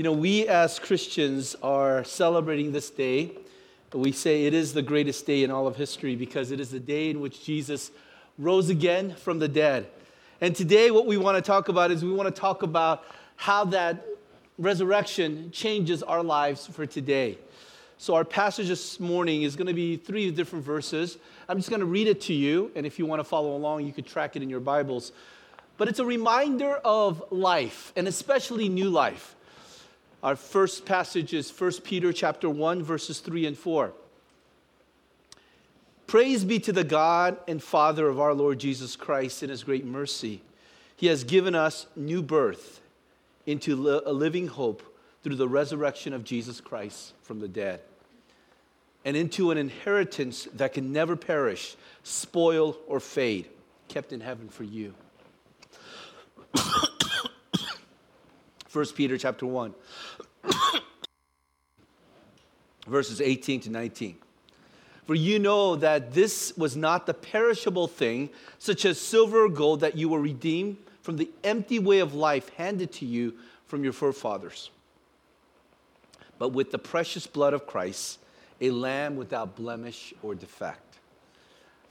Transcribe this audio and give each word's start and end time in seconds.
You 0.00 0.04
know, 0.04 0.12
we 0.12 0.48
as 0.48 0.78
Christians 0.78 1.54
are 1.62 2.04
celebrating 2.04 2.72
this 2.72 2.88
day. 2.88 3.32
We 3.92 4.12
say 4.12 4.46
it 4.46 4.54
is 4.54 4.72
the 4.72 4.80
greatest 4.80 5.26
day 5.26 5.44
in 5.44 5.50
all 5.50 5.66
of 5.66 5.76
history 5.76 6.16
because 6.16 6.52
it 6.52 6.58
is 6.58 6.70
the 6.70 6.80
day 6.80 7.10
in 7.10 7.20
which 7.20 7.44
Jesus 7.44 7.90
rose 8.38 8.70
again 8.70 9.14
from 9.14 9.40
the 9.40 9.46
dead. 9.46 9.88
And 10.40 10.56
today, 10.56 10.90
what 10.90 11.04
we 11.04 11.18
want 11.18 11.36
to 11.36 11.42
talk 11.42 11.68
about 11.68 11.90
is 11.90 12.02
we 12.02 12.14
want 12.14 12.34
to 12.34 12.40
talk 12.40 12.62
about 12.62 13.04
how 13.36 13.66
that 13.66 14.06
resurrection 14.56 15.50
changes 15.50 16.02
our 16.02 16.22
lives 16.22 16.66
for 16.66 16.86
today. 16.86 17.36
So, 17.98 18.14
our 18.14 18.24
passage 18.24 18.68
this 18.68 19.00
morning 19.00 19.42
is 19.42 19.54
going 19.54 19.68
to 19.68 19.74
be 19.74 19.98
three 19.98 20.30
different 20.30 20.64
verses. 20.64 21.18
I'm 21.46 21.58
just 21.58 21.68
going 21.68 21.80
to 21.80 21.86
read 21.86 22.06
it 22.06 22.22
to 22.22 22.32
you, 22.32 22.72
and 22.74 22.86
if 22.86 22.98
you 22.98 23.04
want 23.04 23.20
to 23.20 23.24
follow 23.24 23.54
along, 23.54 23.84
you 23.84 23.92
could 23.92 24.06
track 24.06 24.34
it 24.34 24.42
in 24.42 24.48
your 24.48 24.60
Bibles. 24.60 25.12
But 25.76 25.88
it's 25.88 25.98
a 25.98 26.06
reminder 26.06 26.76
of 26.76 27.22
life, 27.30 27.92
and 27.96 28.08
especially 28.08 28.70
new 28.70 28.88
life. 28.88 29.36
Our 30.22 30.36
first 30.36 30.84
passage 30.84 31.32
is 31.32 31.50
1 31.50 31.72
Peter 31.82 32.12
chapter 32.12 32.50
1 32.50 32.82
verses 32.82 33.20
3 33.20 33.46
and 33.46 33.56
4. 33.56 33.92
Praise 36.06 36.44
be 36.44 36.58
to 36.58 36.72
the 36.72 36.84
God 36.84 37.38
and 37.48 37.62
Father 37.62 38.08
of 38.08 38.20
our 38.20 38.34
Lord 38.34 38.58
Jesus 38.58 38.96
Christ 38.96 39.42
in 39.42 39.48
his 39.48 39.64
great 39.64 39.86
mercy. 39.86 40.42
He 40.96 41.06
has 41.06 41.24
given 41.24 41.54
us 41.54 41.86
new 41.96 42.22
birth 42.22 42.80
into 43.46 44.00
a 44.04 44.12
living 44.12 44.48
hope 44.48 44.82
through 45.22 45.36
the 45.36 45.48
resurrection 45.48 46.12
of 46.12 46.24
Jesus 46.24 46.60
Christ 46.60 47.14
from 47.22 47.40
the 47.40 47.48
dead 47.48 47.80
and 49.04 49.16
into 49.16 49.50
an 49.50 49.56
inheritance 49.56 50.46
that 50.54 50.74
can 50.74 50.92
never 50.92 51.16
perish, 51.16 51.76
spoil, 52.02 52.76
or 52.86 53.00
fade, 53.00 53.46
kept 53.88 54.12
in 54.12 54.20
heaven 54.20 54.48
for 54.48 54.64
you. 54.64 54.94
1 58.72 58.86
Peter 58.94 59.18
chapter 59.18 59.46
1, 59.46 59.74
verses 62.86 63.20
18 63.20 63.60
to 63.60 63.70
19. 63.70 64.16
For 65.06 65.14
you 65.14 65.38
know 65.38 65.76
that 65.76 66.12
this 66.12 66.56
was 66.56 66.76
not 66.76 67.06
the 67.06 67.14
perishable 67.14 67.88
thing, 67.88 68.30
such 68.58 68.84
as 68.84 69.00
silver 69.00 69.46
or 69.46 69.48
gold, 69.48 69.80
that 69.80 69.96
you 69.96 70.08
were 70.08 70.20
redeemed 70.20 70.76
from 71.02 71.16
the 71.16 71.30
empty 71.42 71.78
way 71.78 71.98
of 71.98 72.14
life 72.14 72.48
handed 72.50 72.92
to 72.92 73.06
you 73.06 73.34
from 73.66 73.82
your 73.82 73.92
forefathers, 73.92 74.70
but 76.38 76.50
with 76.50 76.70
the 76.70 76.78
precious 76.78 77.26
blood 77.26 77.54
of 77.54 77.66
Christ, 77.66 78.18
a 78.60 78.70
lamb 78.70 79.16
without 79.16 79.56
blemish 79.56 80.12
or 80.22 80.34
defect. 80.34 80.89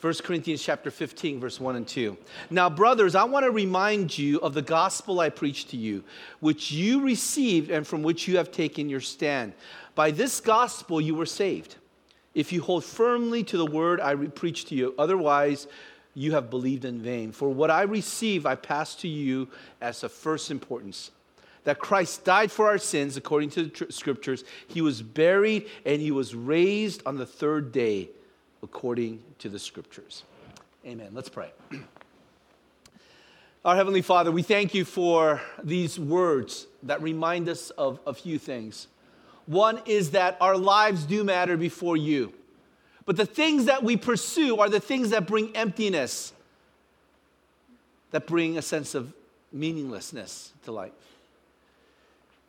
1 0.02 0.14
Corinthians 0.24 0.64
chapter 0.64 0.90
15 0.90 1.42
verse 1.42 1.60
1 1.60 1.76
and 1.76 1.88
2. 1.88 2.18
Now 2.50 2.70
brothers, 2.70 3.16
I 3.16 3.26
want 3.26 3.44
to 3.46 3.52
remind 3.52 4.18
you 4.18 4.40
of 4.40 4.54
the 4.54 4.62
gospel 4.62 5.20
I 5.20 5.30
preached 5.30 5.72
to 5.72 5.78
you, 5.78 6.06
which 6.40 6.72
you 6.72 7.02
received 7.02 7.70
and 7.70 7.86
from 7.86 8.02
which 8.02 8.26
you 8.26 8.38
have 8.38 8.50
taken 8.50 8.90
your 8.90 9.02
stand. 9.02 9.54
By 9.96 10.12
this 10.12 10.40
gospel 10.40 11.02
you 11.02 11.16
were 11.16 11.26
saved. 11.26 11.76
If 12.34 12.54
you 12.54 12.62
hold 12.62 12.86
firmly 12.86 13.44
to 13.46 13.58
the 13.58 13.66
word 13.66 14.00
I 14.00 14.16
preached 14.16 14.70
to 14.70 14.76
you, 14.76 14.96
otherwise 14.98 15.68
you 16.14 16.32
have 16.32 16.50
believed 16.50 16.86
in 16.86 17.02
vain. 17.02 17.34
For 17.34 17.50
what 17.50 17.70
I 17.70 17.82
received 17.82 18.46
I 18.46 18.56
pass 18.56 18.96
to 18.96 19.08
you 19.10 19.50
as 19.82 20.04
of 20.04 20.14
first 20.14 20.50
importance 20.50 21.12
that 21.66 21.78
Christ 21.78 22.24
died 22.24 22.52
for 22.52 22.68
our 22.68 22.78
sins 22.78 23.18
according 23.18 23.50
to 23.50 23.64
the 23.64 23.70
tr- 23.70 23.84
scriptures. 23.90 24.46
He 24.68 24.80
was 24.80 25.02
buried 25.02 25.68
and 25.86 26.02
he 26.02 26.10
was 26.10 26.34
raised 26.34 27.04
on 27.06 27.18
the 27.18 27.26
third 27.26 27.74
day 27.74 28.10
according 28.64 29.22
to 29.40 29.50
the 29.50 29.60
scriptures. 29.60 30.24
Amen. 30.86 31.10
Let's 31.14 31.30
pray. 31.30 31.52
Our 33.66 33.76
Heavenly 33.76 34.02
Father, 34.02 34.32
we 34.32 34.42
thank 34.42 34.74
you 34.74 34.86
for 34.86 35.42
these 35.62 36.00
words 36.00 36.68
that 36.84 37.02
remind 37.02 37.50
us 37.50 37.72
of 37.72 38.00
a 38.08 38.14
few 38.14 38.40
things. 38.40 38.88
One 39.48 39.82
is 39.86 40.12
that 40.12 40.38
our 40.40 40.56
lives 40.58 41.04
do 41.04 41.24
matter 41.24 41.58
before 41.58 41.98
you, 41.98 42.34
but 43.06 43.18
the 43.18 43.26
things 43.26 43.66
that 43.66 43.84
we 43.84 43.98
pursue 43.98 44.58
are 44.58 44.70
the 44.70 44.80
things 44.80 45.10
that 45.10 45.28
bring 45.28 45.56
emptiness, 45.56 46.32
that 48.12 48.28
bring 48.28 48.58
a 48.58 48.62
sense 48.62 48.96
of 48.96 49.14
meaninglessness 49.52 50.54
to 50.64 50.72
life. 50.72 50.92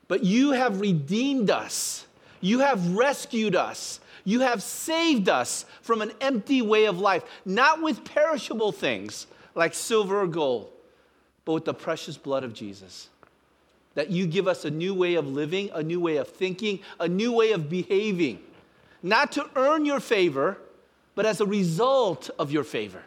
But 0.06 0.24
you 0.24 0.52
have 0.52 0.80
redeemed 0.80 1.50
us, 1.50 2.06
you 2.40 2.60
have 2.60 2.96
rescued 2.96 3.54
us, 3.54 4.00
you 4.24 4.40
have 4.40 4.62
saved 4.62 5.28
us 5.28 5.64
from 5.82 6.02
an 6.02 6.12
empty 6.20 6.62
way 6.62 6.86
of 6.86 6.98
life, 6.98 7.22
not 7.44 7.82
with 7.82 8.04
perishable 8.04 8.72
things 8.72 9.26
like 9.54 9.74
silver 9.74 10.22
or 10.22 10.26
gold, 10.26 10.70
but 11.44 11.52
with 11.52 11.64
the 11.64 11.74
precious 11.74 12.16
blood 12.16 12.44
of 12.44 12.52
Jesus. 12.52 13.08
That 13.94 14.10
you 14.10 14.26
give 14.26 14.46
us 14.46 14.64
a 14.64 14.70
new 14.70 14.94
way 14.94 15.14
of 15.14 15.26
living, 15.26 15.70
a 15.74 15.82
new 15.82 16.00
way 16.00 16.16
of 16.16 16.28
thinking, 16.28 16.80
a 16.98 17.08
new 17.08 17.32
way 17.32 17.52
of 17.52 17.68
behaving, 17.68 18.40
not 19.02 19.32
to 19.32 19.48
earn 19.56 19.84
your 19.84 20.00
favor, 20.00 20.58
but 21.14 21.26
as 21.26 21.40
a 21.40 21.46
result 21.46 22.30
of 22.38 22.52
your 22.52 22.64
favor, 22.64 23.02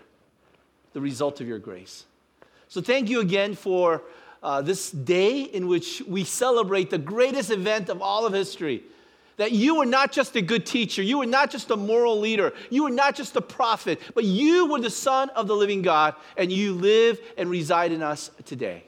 the 0.94 1.01
result 1.01 1.41
of 1.41 1.47
your 1.47 1.59
grace. 1.59 2.05
So 2.67 2.81
thank 2.81 3.09
you 3.09 3.21
again 3.21 3.55
for 3.55 4.01
uh, 4.41 4.61
this 4.61 4.91
day 4.91 5.41
in 5.41 5.67
which 5.67 6.01
we 6.07 6.23
celebrate 6.23 6.89
the 6.89 6.97
greatest 6.97 7.50
event 7.50 7.88
of 7.89 8.01
all 8.01 8.25
of 8.25 8.33
history 8.33 8.83
that 9.38 9.51
you 9.51 9.75
were 9.75 9.85
not 9.85 10.11
just 10.11 10.35
a 10.35 10.41
good 10.41 10.66
teacher, 10.66 11.01
you 11.01 11.17
were 11.17 11.25
not 11.25 11.49
just 11.49 11.71
a 11.71 11.75
moral 11.75 12.19
leader, 12.19 12.53
you 12.69 12.83
were 12.83 12.89
not 12.89 13.16
just 13.16 13.35
a 13.35 13.41
prophet, 13.41 13.99
but 14.13 14.23
you 14.23 14.67
were 14.67 14.79
the 14.79 14.89
Son 14.89 15.29
of 15.31 15.47
the 15.47 15.55
living 15.55 15.81
God, 15.81 16.16
and 16.38 16.51
you 16.51 16.73
live 16.73 17.19
and 17.38 17.49
reside 17.49 17.91
in 17.91 18.01
us 18.01 18.31
today. 18.45 18.83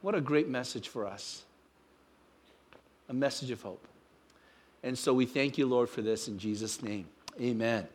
What 0.00 0.14
a 0.14 0.20
great 0.20 0.48
message 0.48 0.88
for 0.88 1.06
us! 1.06 1.42
A 3.08 3.14
message 3.14 3.50
of 3.50 3.62
hope. 3.62 3.86
And 4.82 4.98
so 4.98 5.14
we 5.14 5.26
thank 5.26 5.58
you, 5.58 5.66
Lord, 5.66 5.88
for 5.88 6.02
this 6.02 6.26
in 6.26 6.38
Jesus' 6.38 6.82
name. 6.82 7.06
Amen. 7.40 7.86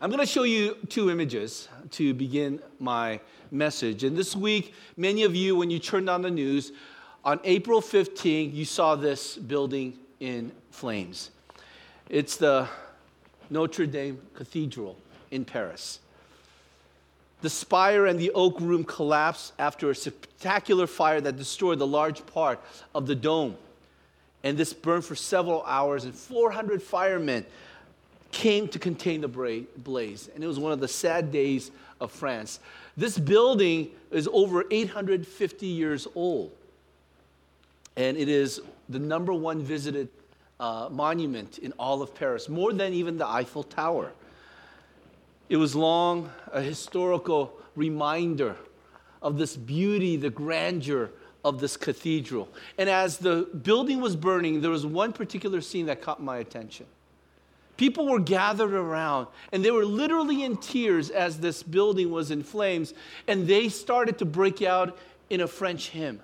I'm 0.00 0.08
going 0.08 0.20
to 0.20 0.26
show 0.26 0.44
you 0.44 0.76
two 0.88 1.10
images 1.10 1.68
to 1.90 2.14
begin 2.14 2.62
my 2.78 3.20
message. 3.50 4.02
And 4.02 4.16
this 4.16 4.34
week, 4.34 4.72
many 4.96 5.24
of 5.24 5.36
you, 5.36 5.56
when 5.56 5.68
you 5.68 5.78
turned 5.78 6.08
on 6.08 6.22
the 6.22 6.30
news, 6.30 6.72
on 7.24 7.40
April 7.44 7.80
15th, 7.80 8.54
you 8.54 8.64
saw 8.64 8.96
this 8.96 9.36
building 9.36 9.98
in 10.20 10.52
flames. 10.70 11.30
It's 12.08 12.36
the 12.36 12.68
Notre 13.50 13.86
Dame 13.86 14.20
Cathedral 14.34 14.96
in 15.30 15.44
Paris. 15.44 16.00
The 17.42 17.50
spire 17.50 18.06
and 18.06 18.18
the 18.18 18.30
oak 18.32 18.60
room 18.60 18.84
collapsed 18.84 19.52
after 19.58 19.90
a 19.90 19.94
spectacular 19.94 20.86
fire 20.86 21.20
that 21.20 21.36
destroyed 21.36 21.78
the 21.78 21.86
large 21.86 22.24
part 22.26 22.60
of 22.94 23.06
the 23.06 23.14
dome. 23.14 23.56
And 24.42 24.56
this 24.56 24.72
burned 24.72 25.04
for 25.04 25.14
several 25.14 25.62
hours, 25.64 26.04
and 26.04 26.14
400 26.14 26.82
firemen 26.82 27.44
came 28.32 28.68
to 28.68 28.78
contain 28.78 29.20
the 29.20 29.28
blaze. 29.28 30.28
And 30.34 30.42
it 30.42 30.46
was 30.46 30.58
one 30.58 30.72
of 30.72 30.80
the 30.80 30.88
sad 30.88 31.32
days 31.32 31.70
of 32.00 32.10
France. 32.10 32.60
This 32.96 33.18
building 33.18 33.90
is 34.10 34.28
over 34.32 34.64
850 34.70 35.66
years 35.66 36.06
old 36.14 36.52
and 37.96 38.16
it 38.16 38.28
is 38.28 38.60
the 38.88 38.98
number 38.98 39.32
one 39.32 39.62
visited 39.62 40.08
uh, 40.58 40.88
monument 40.90 41.58
in 41.58 41.72
all 41.78 42.02
of 42.02 42.14
Paris, 42.14 42.48
more 42.48 42.72
than 42.72 42.92
even 42.92 43.16
the 43.16 43.26
Eiffel 43.26 43.62
Tower. 43.62 44.12
It 45.48 45.56
was 45.56 45.74
long 45.74 46.30
a 46.52 46.60
historical 46.60 47.52
reminder 47.74 48.56
of 49.22 49.38
this 49.38 49.56
beauty, 49.56 50.16
the 50.16 50.30
grandeur 50.30 51.10
of 51.44 51.60
this 51.60 51.76
cathedral. 51.76 52.48
And 52.78 52.88
as 52.88 53.18
the 53.18 53.48
building 53.62 54.00
was 54.00 54.14
burning, 54.14 54.60
there 54.60 54.70
was 54.70 54.86
one 54.86 55.12
particular 55.12 55.60
scene 55.60 55.86
that 55.86 56.02
caught 56.02 56.22
my 56.22 56.38
attention. 56.38 56.86
People 57.76 58.06
were 58.06 58.20
gathered 58.20 58.74
around, 58.74 59.26
and 59.52 59.64
they 59.64 59.70
were 59.70 59.86
literally 59.86 60.44
in 60.44 60.58
tears 60.58 61.08
as 61.08 61.38
this 61.38 61.62
building 61.62 62.10
was 62.10 62.30
in 62.30 62.42
flames, 62.42 62.92
and 63.26 63.46
they 63.46 63.70
started 63.70 64.18
to 64.18 64.26
break 64.26 64.60
out 64.60 64.98
in 65.30 65.40
a 65.40 65.46
French 65.46 65.88
hymn, 65.88 66.20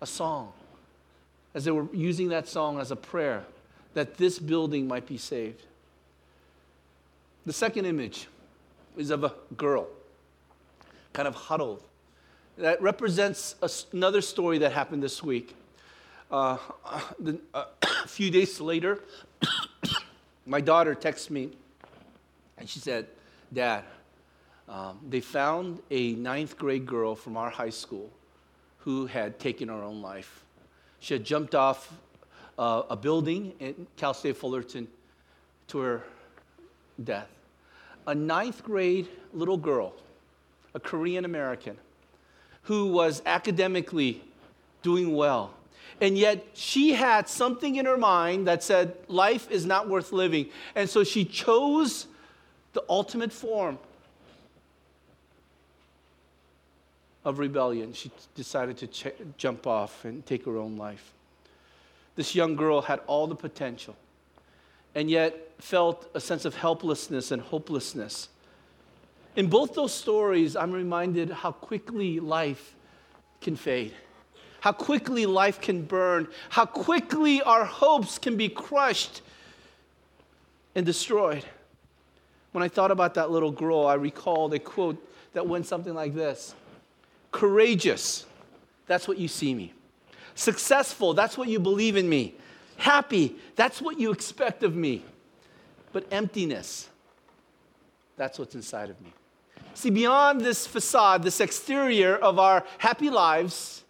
a 0.00 0.06
song 0.06 0.52
as 1.54 1.64
they 1.64 1.70
were 1.70 1.86
using 1.92 2.28
that 2.28 2.48
song 2.48 2.78
as 2.78 2.90
a 2.90 2.96
prayer 2.96 3.44
that 3.94 4.16
this 4.16 4.38
building 4.38 4.86
might 4.86 5.06
be 5.06 5.18
saved. 5.18 5.62
The 7.46 7.52
second 7.52 7.86
image 7.86 8.28
is 8.96 9.10
of 9.10 9.24
a 9.24 9.32
girl, 9.56 9.88
kind 11.12 11.26
of 11.26 11.34
huddled. 11.34 11.82
That 12.58 12.80
represents 12.82 13.56
another 13.92 14.20
story 14.20 14.58
that 14.58 14.72
happened 14.72 15.02
this 15.02 15.22
week. 15.22 15.56
Uh, 16.30 16.58
the, 17.18 17.40
uh, 17.54 17.64
a 18.04 18.08
few 18.08 18.30
days 18.30 18.60
later, 18.60 19.00
my 20.46 20.60
daughter 20.60 20.94
texted 20.94 21.30
me 21.30 21.50
and 22.58 22.68
she 22.68 22.78
said, 22.78 23.06
Dad, 23.52 23.84
um, 24.68 25.00
they 25.08 25.20
found 25.20 25.80
a 25.90 26.12
ninth 26.12 26.56
grade 26.56 26.86
girl 26.86 27.16
from 27.16 27.36
our 27.36 27.50
high 27.50 27.70
school 27.70 28.10
who 28.78 29.06
had 29.06 29.38
taken 29.40 29.68
her 29.68 29.82
own 29.82 30.00
life. 30.00 30.44
She 31.00 31.14
had 31.14 31.24
jumped 31.24 31.54
off 31.54 31.92
uh, 32.58 32.82
a 32.90 32.96
building 32.96 33.54
in 33.58 33.86
Cal 33.96 34.14
State 34.14 34.36
Fullerton 34.36 34.86
to 35.68 35.78
her 35.78 36.04
death. 37.02 37.28
A 38.06 38.14
ninth 38.14 38.62
grade 38.62 39.08
little 39.32 39.56
girl, 39.56 39.94
a 40.74 40.80
Korean 40.80 41.24
American, 41.24 41.76
who 42.62 42.88
was 42.88 43.22
academically 43.24 44.22
doing 44.82 45.14
well. 45.14 45.54
And 46.00 46.16
yet 46.16 46.44
she 46.54 46.92
had 46.92 47.28
something 47.28 47.76
in 47.76 47.86
her 47.86 47.98
mind 47.98 48.46
that 48.46 48.62
said 48.62 48.94
life 49.08 49.50
is 49.50 49.66
not 49.66 49.88
worth 49.88 50.12
living. 50.12 50.48
And 50.74 50.88
so 50.88 51.04
she 51.04 51.24
chose 51.24 52.06
the 52.72 52.82
ultimate 52.88 53.32
form 53.32 53.78
of 57.24 57.38
rebellion. 57.38 57.92
She 57.92 58.10
decided 58.34 58.78
to 58.78 58.86
ch- 58.86 59.14
jump 59.36 59.66
off 59.66 60.04
and 60.04 60.24
take 60.24 60.44
her 60.44 60.56
own 60.56 60.76
life. 60.76 61.12
This 62.16 62.34
young 62.34 62.56
girl 62.56 62.82
had 62.82 63.00
all 63.06 63.26
the 63.26 63.34
potential 63.34 63.96
and 64.94 65.10
yet 65.10 65.52
felt 65.58 66.10
a 66.14 66.20
sense 66.20 66.44
of 66.44 66.54
helplessness 66.56 67.30
and 67.30 67.40
hopelessness. 67.40 68.28
In 69.36 69.48
both 69.48 69.74
those 69.74 69.94
stories, 69.94 70.56
I'm 70.56 70.72
reminded 70.72 71.30
how 71.30 71.52
quickly 71.52 72.18
life 72.18 72.74
can 73.40 73.56
fade, 73.56 73.94
how 74.60 74.72
quickly 74.72 75.26
life 75.26 75.60
can 75.60 75.82
burn, 75.82 76.26
how 76.50 76.66
quickly 76.66 77.40
our 77.42 77.64
hopes 77.64 78.18
can 78.18 78.36
be 78.36 78.48
crushed 78.48 79.22
and 80.74 80.84
destroyed. 80.84 81.44
When 82.52 82.64
I 82.64 82.68
thought 82.68 82.90
about 82.90 83.14
that 83.14 83.30
little 83.30 83.52
girl, 83.52 83.86
I 83.86 83.94
recalled 83.94 84.52
a 84.54 84.58
quote 84.58 84.96
that 85.32 85.46
went 85.46 85.66
something 85.66 85.94
like 85.94 86.14
this 86.14 86.54
Courageous, 87.30 88.26
that's 88.86 89.06
what 89.06 89.18
you 89.18 89.28
see 89.28 89.54
me. 89.54 89.72
Successful, 90.34 91.14
that's 91.14 91.36
what 91.38 91.48
you 91.48 91.58
believe 91.58 91.96
in 91.96 92.08
me. 92.08 92.34
Happy, 92.76 93.36
that's 93.56 93.80
what 93.80 94.00
you 94.00 94.10
expect 94.10 94.62
of 94.62 94.74
me. 94.74 95.04
But 95.92 96.06
emptiness, 96.10 96.88
that's 98.16 98.38
what's 98.38 98.54
inside 98.54 98.90
of 98.90 99.00
me. 99.00 99.12
See, 99.74 99.90
beyond 99.90 100.40
this 100.40 100.66
facade, 100.66 101.22
this 101.22 101.40
exterior 101.40 102.16
of 102.16 102.38
our 102.38 102.64
happy 102.78 103.10
lives, 103.10 103.84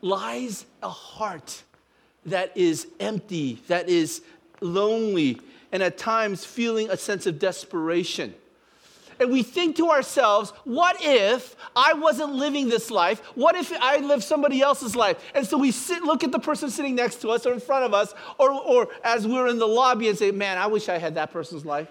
lies 0.00 0.66
a 0.82 0.88
heart 0.88 1.62
that 2.26 2.56
is 2.56 2.86
empty, 3.00 3.60
that 3.68 3.88
is 3.88 4.22
lonely, 4.60 5.40
and 5.72 5.82
at 5.82 5.98
times 5.98 6.44
feeling 6.44 6.90
a 6.90 6.96
sense 6.96 7.26
of 7.26 7.38
desperation 7.38 8.34
and 9.20 9.30
we 9.30 9.42
think 9.42 9.76
to 9.76 9.90
ourselves, 9.90 10.52
what 10.64 10.96
if 11.00 11.56
I 11.74 11.94
wasn't 11.94 12.32
living 12.34 12.68
this 12.68 12.90
life? 12.90 13.20
What 13.34 13.54
if 13.54 13.72
I 13.80 13.98
lived 13.98 14.22
somebody 14.22 14.60
else's 14.60 14.94
life? 14.96 15.22
And 15.34 15.46
so 15.46 15.58
we 15.58 15.70
sit, 15.70 16.02
look 16.02 16.24
at 16.24 16.32
the 16.32 16.38
person 16.38 16.70
sitting 16.70 16.94
next 16.94 17.20
to 17.22 17.30
us 17.30 17.46
or 17.46 17.52
in 17.52 17.60
front 17.60 17.84
of 17.84 17.94
us, 17.94 18.14
or, 18.38 18.50
or 18.50 18.88
as 19.02 19.26
we're 19.26 19.48
in 19.48 19.58
the 19.58 19.68
lobby 19.68 20.08
and 20.08 20.18
say, 20.18 20.30
man, 20.30 20.58
I 20.58 20.66
wish 20.66 20.88
I 20.88 20.98
had 20.98 21.14
that 21.16 21.32
person's 21.32 21.64
life 21.64 21.88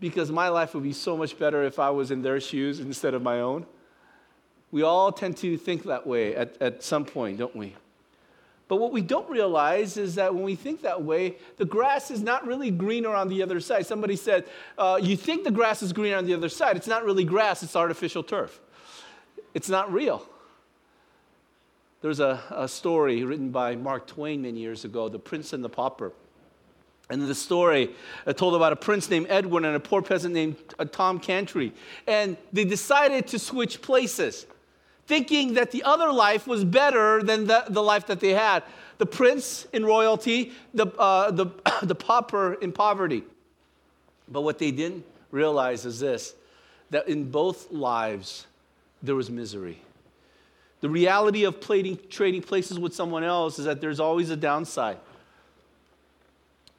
because 0.00 0.30
my 0.30 0.48
life 0.48 0.74
would 0.74 0.82
be 0.82 0.92
so 0.92 1.16
much 1.16 1.38
better 1.38 1.62
if 1.62 1.78
I 1.78 1.90
was 1.90 2.10
in 2.10 2.22
their 2.22 2.40
shoes 2.40 2.80
instead 2.80 3.14
of 3.14 3.22
my 3.22 3.40
own. 3.40 3.66
We 4.70 4.82
all 4.82 5.12
tend 5.12 5.36
to 5.38 5.56
think 5.56 5.84
that 5.84 6.06
way 6.06 6.34
at, 6.34 6.60
at 6.60 6.82
some 6.82 7.04
point, 7.04 7.38
don't 7.38 7.54
we? 7.54 7.74
But 8.66 8.76
what 8.76 8.92
we 8.92 9.02
don't 9.02 9.28
realize 9.28 9.96
is 9.96 10.14
that 10.14 10.34
when 10.34 10.42
we 10.42 10.54
think 10.54 10.82
that 10.82 11.02
way, 11.02 11.36
the 11.58 11.66
grass 11.66 12.10
is 12.10 12.22
not 12.22 12.46
really 12.46 12.70
greener 12.70 13.14
on 13.14 13.28
the 13.28 13.42
other 13.42 13.60
side. 13.60 13.86
Somebody 13.86 14.16
said, 14.16 14.46
uh, 14.78 14.98
You 15.02 15.16
think 15.16 15.44
the 15.44 15.50
grass 15.50 15.82
is 15.82 15.92
greener 15.92 16.16
on 16.16 16.24
the 16.24 16.34
other 16.34 16.48
side. 16.48 16.76
It's 16.76 16.86
not 16.86 17.04
really 17.04 17.24
grass, 17.24 17.62
it's 17.62 17.76
artificial 17.76 18.22
turf. 18.22 18.60
It's 19.52 19.68
not 19.68 19.92
real. 19.92 20.26
There's 22.00 22.20
a, 22.20 22.42
a 22.50 22.68
story 22.68 23.24
written 23.24 23.50
by 23.50 23.76
Mark 23.76 24.06
Twain 24.06 24.42
many 24.42 24.60
years 24.60 24.84
ago, 24.84 25.08
The 25.08 25.18
Prince 25.18 25.52
and 25.52 25.62
the 25.62 25.68
Pauper. 25.68 26.12
And 27.10 27.22
the 27.22 27.34
story 27.34 27.90
uh, 28.26 28.32
told 28.32 28.54
about 28.54 28.72
a 28.72 28.76
prince 28.76 29.10
named 29.10 29.26
Edward 29.28 29.64
and 29.64 29.76
a 29.76 29.80
poor 29.80 30.00
peasant 30.00 30.32
named 30.32 30.56
uh, 30.78 30.86
Tom 30.86 31.20
Canty. 31.20 31.72
And 32.06 32.36
they 32.52 32.64
decided 32.64 33.26
to 33.28 33.38
switch 33.38 33.82
places 33.82 34.46
thinking 35.06 35.54
that 35.54 35.70
the 35.70 35.82
other 35.82 36.10
life 36.12 36.46
was 36.46 36.64
better 36.64 37.22
than 37.22 37.46
the, 37.46 37.64
the 37.68 37.82
life 37.82 38.06
that 38.06 38.20
they 38.20 38.32
had. 38.32 38.62
The 38.98 39.06
prince 39.06 39.66
in 39.72 39.84
royalty, 39.84 40.52
the, 40.72 40.86
uh, 40.86 41.30
the, 41.30 41.46
the 41.82 41.94
pauper 41.94 42.54
in 42.54 42.72
poverty. 42.72 43.24
But 44.28 44.42
what 44.42 44.58
they 44.58 44.70
didn't 44.70 45.04
realize 45.30 45.84
is 45.84 46.00
this 46.00 46.34
that 46.90 47.08
in 47.08 47.30
both 47.30 47.72
lives, 47.72 48.46
there 49.02 49.16
was 49.16 49.28
misery. 49.28 49.80
The 50.80 50.88
reality 50.88 51.44
of 51.44 51.60
trading, 51.60 51.98
trading 52.08 52.42
places 52.42 52.78
with 52.78 52.94
someone 52.94 53.24
else 53.24 53.58
is 53.58 53.64
that 53.64 53.80
there's 53.80 53.98
always 53.98 54.30
a 54.30 54.36
downside. 54.36 54.98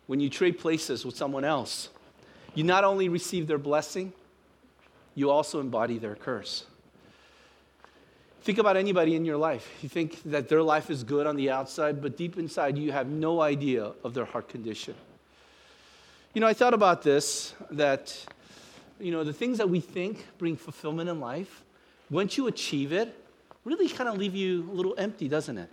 When 0.07 0.19
you 0.19 0.29
trade 0.29 0.59
places 0.59 1.05
with 1.05 1.17
someone 1.17 1.43
else, 1.43 1.89
you 2.53 2.63
not 2.63 2.83
only 2.83 3.09
receive 3.09 3.47
their 3.47 3.57
blessing, 3.57 4.13
you 5.15 5.29
also 5.31 5.59
embody 5.59 5.97
their 5.97 6.15
curse. 6.15 6.65
Think 8.45 8.59
about 8.59 8.77
anybody 8.77 9.15
in 9.15 9.25
your 9.25 9.37
life. 9.37 9.67
You 9.81 9.89
think 9.89 10.21
that 10.25 10.47
their 10.49 10.61
life 10.61 10.91
is 10.91 11.03
good 11.03 11.25
on 11.25 11.35
the 11.35 11.49
outside, 11.49 11.99
but 11.99 12.15
deep 12.15 12.37
inside, 12.37 12.77
you 12.77 12.91
have 12.91 13.07
no 13.07 13.41
idea 13.41 13.93
of 14.03 14.13
their 14.13 14.25
heart 14.25 14.49
condition. 14.49 14.93
You 16.35 16.41
know, 16.41 16.45
I 16.45 16.53
thought 16.53 16.75
about 16.75 17.01
this 17.01 17.55
that, 17.71 18.15
you 18.99 19.11
know, 19.11 19.23
the 19.23 19.33
things 19.33 19.57
that 19.57 19.67
we 19.67 19.79
think 19.79 20.27
bring 20.37 20.57
fulfillment 20.57 21.09
in 21.09 21.19
life, 21.19 21.63
once 22.11 22.37
you 22.37 22.45
achieve 22.45 22.93
it, 22.93 23.19
really 23.63 23.89
kind 23.89 24.07
of 24.07 24.15
leave 24.15 24.35
you 24.35 24.69
a 24.71 24.73
little 24.75 24.93
empty, 24.95 25.27
doesn't 25.27 25.57
it? 25.57 25.69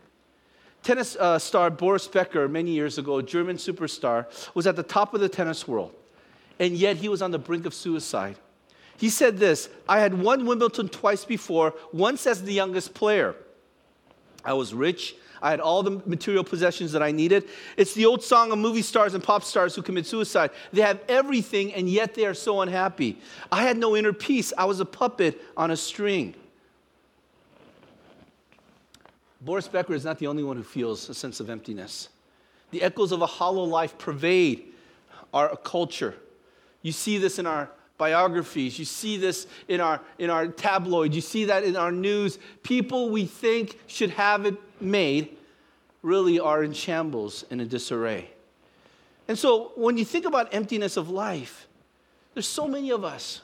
Tennis 0.82 1.14
uh, 1.16 1.38
star 1.38 1.68
Boris 1.68 2.08
Becker, 2.08 2.48
many 2.48 2.70
years 2.70 2.96
ago, 2.96 3.18
a 3.18 3.22
German 3.22 3.56
superstar, 3.58 4.24
was 4.54 4.66
at 4.66 4.76
the 4.76 4.82
top 4.82 5.12
of 5.12 5.20
the 5.20 5.28
tennis 5.28 5.68
world, 5.68 5.94
and 6.58 6.72
yet 6.72 6.96
he 6.96 7.10
was 7.10 7.20
on 7.20 7.32
the 7.32 7.38
brink 7.38 7.66
of 7.66 7.74
suicide. 7.74 8.36
He 8.96 9.10
said 9.10 9.38
this 9.38 9.68
I 9.88 10.00
had 10.00 10.14
won 10.14 10.46
Wimbledon 10.46 10.88
twice 10.88 11.24
before, 11.24 11.74
once 11.92 12.26
as 12.26 12.42
the 12.42 12.52
youngest 12.52 12.94
player. 12.94 13.34
I 14.44 14.54
was 14.54 14.74
rich. 14.74 15.14
I 15.40 15.50
had 15.50 15.58
all 15.58 15.82
the 15.82 16.00
material 16.06 16.44
possessions 16.44 16.92
that 16.92 17.02
I 17.02 17.10
needed. 17.10 17.48
It's 17.76 17.94
the 17.94 18.06
old 18.06 18.22
song 18.22 18.52
of 18.52 18.58
movie 18.58 18.82
stars 18.82 19.14
and 19.14 19.22
pop 19.22 19.42
stars 19.42 19.74
who 19.74 19.82
commit 19.82 20.06
suicide. 20.06 20.50
They 20.72 20.82
have 20.82 21.00
everything, 21.08 21.74
and 21.74 21.88
yet 21.88 22.14
they 22.14 22.26
are 22.26 22.34
so 22.34 22.60
unhappy. 22.60 23.18
I 23.50 23.62
had 23.62 23.76
no 23.76 23.96
inner 23.96 24.12
peace. 24.12 24.52
I 24.56 24.66
was 24.66 24.78
a 24.78 24.84
puppet 24.84 25.42
on 25.56 25.72
a 25.72 25.76
string. 25.76 26.34
Boris 29.40 29.66
Becker 29.66 29.94
is 29.94 30.04
not 30.04 30.20
the 30.20 30.28
only 30.28 30.44
one 30.44 30.56
who 30.56 30.62
feels 30.62 31.08
a 31.08 31.14
sense 31.14 31.40
of 31.40 31.50
emptiness. 31.50 32.08
The 32.70 32.82
echoes 32.82 33.10
of 33.10 33.20
a 33.20 33.26
hollow 33.26 33.64
life 33.64 33.98
pervade 33.98 34.72
our 35.34 35.56
culture. 35.56 36.14
You 36.82 36.92
see 36.92 37.18
this 37.18 37.40
in 37.40 37.46
our 37.46 37.68
biographies. 38.02 38.80
You 38.80 38.84
see 38.84 39.16
this 39.16 39.46
in 39.68 39.80
our, 39.80 40.00
in 40.18 40.28
our 40.28 40.48
tabloids. 40.48 41.14
You 41.14 41.20
see 41.20 41.44
that 41.44 41.62
in 41.62 41.76
our 41.76 41.92
news. 41.92 42.40
People 42.64 43.10
we 43.10 43.26
think 43.26 43.78
should 43.86 44.10
have 44.10 44.44
it 44.44 44.56
made 44.80 45.36
really 46.02 46.40
are 46.40 46.64
in 46.64 46.72
shambles 46.72 47.44
and 47.48 47.60
in 47.60 47.68
disarray. 47.68 48.28
And 49.28 49.38
so 49.38 49.70
when 49.76 49.96
you 49.96 50.04
think 50.04 50.24
about 50.26 50.52
emptiness 50.52 50.96
of 50.96 51.10
life, 51.10 51.68
there's 52.34 52.48
so 52.48 52.66
many 52.66 52.90
of 52.90 53.04
us 53.04 53.40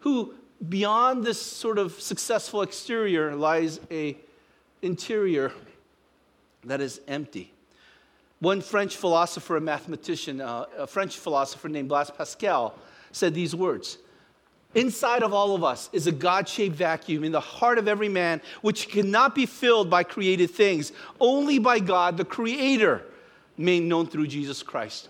who 0.00 0.34
beyond 0.68 1.24
this 1.24 1.40
sort 1.40 1.78
of 1.78 1.98
successful 1.98 2.60
exterior 2.60 3.34
lies 3.34 3.80
a 3.90 4.14
interior 4.82 5.52
that 6.64 6.82
is 6.82 7.00
empty. 7.08 7.50
One 8.40 8.60
French 8.60 8.96
philosopher 8.96 9.56
and 9.56 9.64
mathematician, 9.64 10.42
uh, 10.42 10.66
a 10.76 10.86
French 10.86 11.16
philosopher 11.16 11.70
named 11.70 11.88
Blaise 11.88 12.10
Pascal, 12.10 12.74
said 13.12 13.34
these 13.34 13.54
words 13.54 13.98
Inside 14.74 15.24
of 15.24 15.34
all 15.34 15.56
of 15.56 15.64
us 15.64 15.90
is 15.92 16.06
a 16.06 16.12
God 16.12 16.48
shaped 16.48 16.76
vacuum 16.76 17.24
in 17.24 17.32
the 17.32 17.40
heart 17.40 17.76
of 17.76 17.88
every 17.88 18.08
man, 18.08 18.40
which 18.62 18.88
cannot 18.88 19.34
be 19.34 19.44
filled 19.44 19.90
by 19.90 20.04
created 20.04 20.50
things, 20.50 20.92
only 21.18 21.58
by 21.58 21.80
God, 21.80 22.16
the 22.16 22.24
Creator, 22.24 23.02
made 23.56 23.82
known 23.82 24.06
through 24.06 24.28
Jesus 24.28 24.62
Christ. 24.62 25.08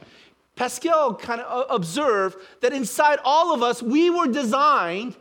Pascal 0.56 1.14
kind 1.14 1.42
of 1.42 1.66
observed 1.68 2.38
that 2.62 2.72
inside 2.72 3.18
all 3.22 3.52
of 3.54 3.62
us, 3.62 3.82
we 3.82 4.08
were 4.08 4.26
designed 4.26 5.14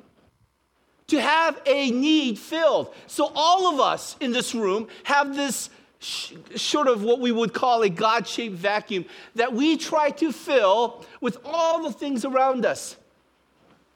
to 1.07 1.19
have 1.19 1.62
a 1.65 1.91
need 1.91 2.39
filled. 2.39 2.93
So, 3.07 3.31
all 3.36 3.74
of 3.74 3.79
us 3.79 4.15
in 4.21 4.31
this 4.31 4.55
room 4.55 4.88
have 5.03 5.36
this 5.36 5.69
sort 6.00 6.88
of 6.88 7.03
what 7.03 7.20
we 7.20 7.32
would 7.32 7.53
call 7.53 7.82
a 7.82 7.89
God 7.89 8.25
shaped 8.25 8.56
vacuum 8.56 9.06
that 9.36 9.53
we 9.53 9.75
try 9.75 10.12
to 10.12 10.32
fill 10.32 11.06
with 11.20 11.38
all 11.44 11.84
the 11.84 11.91
things 11.91 12.24
around 12.24 12.65
us, 12.65 12.96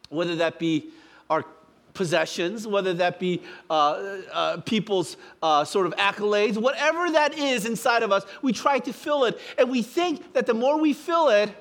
whether 0.10 0.36
that 0.36 0.60
be 0.60 0.90
our 1.30 1.46
possessions, 1.94 2.68
whether 2.68 2.94
that 2.96 3.20
be 3.20 3.42
uh, 3.70 4.20
uh, 4.32 4.58
people's 4.62 5.16
uh, 5.42 5.64
sort 5.64 5.86
of 5.86 5.96
accolades, 5.96 6.58
whatever 6.58 7.10
that 7.12 7.38
is 7.38 7.66
inside 7.66 8.04
of 8.04 8.12
us, 8.12 8.26
we 8.42 8.52
try 8.52 8.80
to 8.80 8.92
fill 8.92 9.24
it. 9.26 9.40
And 9.58 9.70
we 9.70 9.82
think 9.82 10.34
that 10.34 10.46
the 10.46 10.54
more 10.54 10.80
we 10.80 10.92
fill 10.94 11.30
it, 11.30 11.56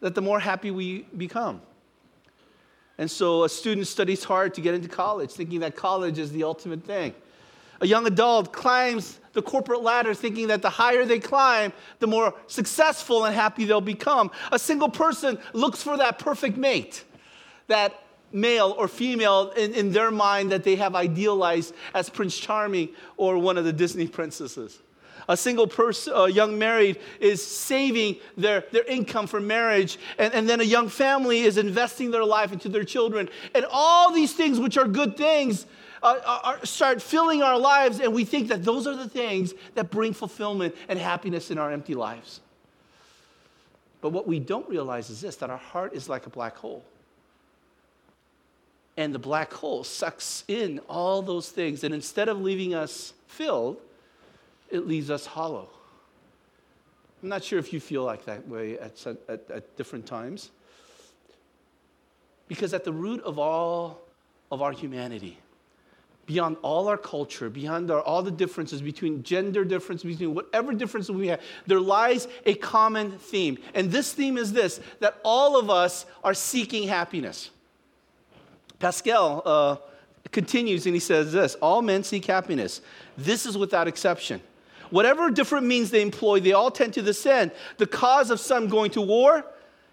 that 0.00 0.14
the 0.14 0.22
more 0.22 0.40
happy 0.40 0.70
we 0.70 1.02
become. 1.16 1.62
And 2.98 3.10
so 3.10 3.44
a 3.44 3.48
student 3.48 3.86
studies 3.86 4.24
hard 4.24 4.54
to 4.54 4.60
get 4.60 4.74
into 4.74 4.88
college, 4.88 5.30
thinking 5.30 5.60
that 5.60 5.76
college 5.76 6.18
is 6.18 6.32
the 6.32 6.42
ultimate 6.42 6.84
thing. 6.84 7.14
A 7.82 7.86
young 7.86 8.06
adult 8.06 8.52
climbs 8.52 9.18
the 9.32 9.42
corporate 9.42 9.82
ladder 9.82 10.14
thinking 10.14 10.48
that 10.48 10.62
the 10.62 10.70
higher 10.70 11.04
they 11.04 11.18
climb, 11.18 11.72
the 11.98 12.06
more 12.06 12.34
successful 12.46 13.24
and 13.24 13.34
happy 13.34 13.64
they'll 13.64 13.80
become. 13.80 14.30
A 14.52 14.58
single 14.58 14.88
person 14.88 15.38
looks 15.52 15.82
for 15.82 15.96
that 15.96 16.18
perfect 16.18 16.56
mate, 16.56 17.04
that 17.66 17.98
male 18.32 18.74
or 18.78 18.88
female 18.88 19.50
in, 19.56 19.74
in 19.74 19.92
their 19.92 20.10
mind 20.10 20.52
that 20.52 20.64
they 20.64 20.76
have 20.76 20.94
idealized 20.94 21.74
as 21.94 22.08
Prince 22.08 22.38
Charming 22.38 22.90
or 23.16 23.38
one 23.38 23.58
of 23.58 23.64
the 23.64 23.72
Disney 23.72 24.06
princesses. 24.06 24.78
A 25.28 25.36
single 25.36 25.66
person, 25.68 26.32
young 26.32 26.58
married, 26.58 26.98
is 27.20 27.44
saving 27.44 28.16
their, 28.36 28.64
their 28.72 28.84
income 28.84 29.26
for 29.26 29.40
marriage, 29.40 29.98
and, 30.18 30.34
and 30.34 30.48
then 30.48 30.60
a 30.60 30.64
young 30.64 30.88
family 30.88 31.42
is 31.42 31.58
investing 31.58 32.10
their 32.10 32.24
life 32.24 32.52
into 32.52 32.68
their 32.68 32.84
children. 32.84 33.28
And 33.54 33.64
all 33.70 34.12
these 34.12 34.34
things, 34.34 34.58
which 34.58 34.76
are 34.76 34.86
good 34.86 35.16
things, 35.16 35.66
uh, 36.02 36.40
are, 36.44 36.66
start 36.66 37.00
filling 37.00 37.42
our 37.42 37.58
lives, 37.58 38.00
and 38.00 38.12
we 38.12 38.24
think 38.24 38.48
that 38.48 38.64
those 38.64 38.86
are 38.86 38.96
the 38.96 39.08
things 39.08 39.54
that 39.74 39.90
bring 39.90 40.12
fulfillment 40.12 40.74
and 40.88 40.98
happiness 40.98 41.50
in 41.50 41.58
our 41.58 41.70
empty 41.70 41.94
lives. 41.94 42.40
But 44.00 44.10
what 44.10 44.26
we 44.26 44.40
don't 44.40 44.68
realize 44.68 45.10
is 45.10 45.20
this 45.20 45.36
that 45.36 45.50
our 45.50 45.58
heart 45.58 45.94
is 45.94 46.08
like 46.08 46.26
a 46.26 46.30
black 46.30 46.56
hole. 46.56 46.84
And 48.96 49.14
the 49.14 49.18
black 49.18 49.52
hole 49.52 49.84
sucks 49.84 50.44
in 50.48 50.80
all 50.88 51.22
those 51.22 51.48
things, 51.48 51.84
and 51.84 51.94
instead 51.94 52.28
of 52.28 52.40
leaving 52.40 52.74
us 52.74 53.14
filled, 53.26 53.78
it 54.70 54.86
leaves 54.86 55.10
us 55.10 55.24
hollow. 55.24 55.68
I'm 57.22 57.28
not 57.28 57.44
sure 57.44 57.58
if 57.58 57.72
you 57.72 57.78
feel 57.78 58.02
like 58.02 58.24
that 58.24 58.48
way 58.48 58.78
at, 58.78 59.06
at, 59.06 59.50
at 59.50 59.76
different 59.76 60.06
times. 60.06 60.50
Because 62.48 62.74
at 62.74 62.84
the 62.84 62.92
root 62.92 63.22
of 63.22 63.38
all 63.38 64.00
of 64.50 64.60
our 64.60 64.72
humanity, 64.72 65.38
beyond 66.26 66.56
all 66.62 66.88
our 66.88 66.96
culture, 66.96 67.50
beyond 67.50 67.90
our, 67.90 68.00
all 68.00 68.22
the 68.22 68.30
differences 68.30 68.80
between 68.80 69.22
gender 69.22 69.64
difference, 69.64 70.02
between 70.02 70.34
whatever 70.34 70.72
differences 70.72 71.10
we 71.10 71.28
have, 71.28 71.40
there 71.66 71.80
lies 71.80 72.28
a 72.46 72.54
common 72.54 73.18
theme. 73.18 73.58
And 73.74 73.90
this 73.90 74.12
theme 74.12 74.38
is 74.38 74.52
this 74.52 74.80
that 75.00 75.18
all 75.24 75.58
of 75.58 75.70
us 75.70 76.06
are 76.22 76.34
seeking 76.34 76.86
happiness. 76.86 77.50
Pascal 78.78 79.42
uh, 79.44 79.76
continues 80.30 80.86
and 80.86 80.94
he 80.94 81.00
says 81.00 81.32
this 81.32 81.54
all 81.56 81.82
men 81.82 82.04
seek 82.04 82.24
happiness. 82.26 82.80
This 83.16 83.46
is 83.46 83.58
without 83.58 83.88
exception. 83.88 84.40
Whatever 84.90 85.30
different 85.30 85.66
means 85.66 85.90
they 85.90 86.02
employ, 86.02 86.40
they 86.40 86.52
all 86.52 86.70
tend 86.70 86.92
to 86.94 87.02
this 87.02 87.24
end. 87.24 87.50
The 87.78 87.86
cause 87.86 88.30
of 88.30 88.38
some 88.38 88.68
going 88.68 88.90
to 88.92 89.00
war 89.00 89.44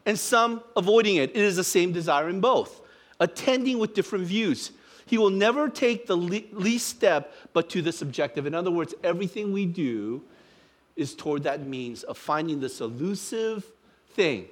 and 0.05 0.19
some 0.19 0.61
avoiding 0.75 1.15
it. 1.15 1.29
It 1.31 1.37
is 1.37 1.55
the 1.55 1.63
same 1.63 1.93
desire 1.93 2.27
in 2.27 2.41
both, 2.41 2.81
attending 3.19 3.79
with 3.79 3.93
different 3.93 4.25
views. 4.25 4.71
He 5.09 5.17
will 5.17 5.31
never 5.31 5.69
take 5.69 6.05
the 6.05 6.15
least 6.15 6.87
step 6.87 7.33
but 7.51 7.67
to 7.71 7.81
this 7.81 8.03
objective. 8.03 8.45
In 8.45 8.53
other 8.53 8.69
words, 8.69 8.93
everything 9.03 9.51
we 9.51 9.65
do 9.65 10.21
is 10.95 11.15
toward 11.15 11.41
that 11.43 11.65
means 11.65 12.03
of 12.03 12.15
finding 12.15 12.59
this 12.59 12.79
elusive 12.79 13.65
thing 14.11 14.45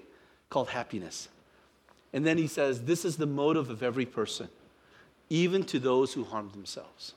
called 0.50 0.70
happiness. 0.70 1.30
And 2.12 2.26
then 2.26 2.40
he 2.40 2.48
says, 2.48 2.82
This 2.82 3.06
is 3.06 3.18
the 3.18 3.28
motive 3.28 3.70
of 3.70 3.84
every 3.84 4.08
person, 4.08 4.50
even 5.30 5.64
to 5.66 5.78
those 5.78 6.14
who 6.14 6.24
harm 6.24 6.50
themselves. 6.50 7.14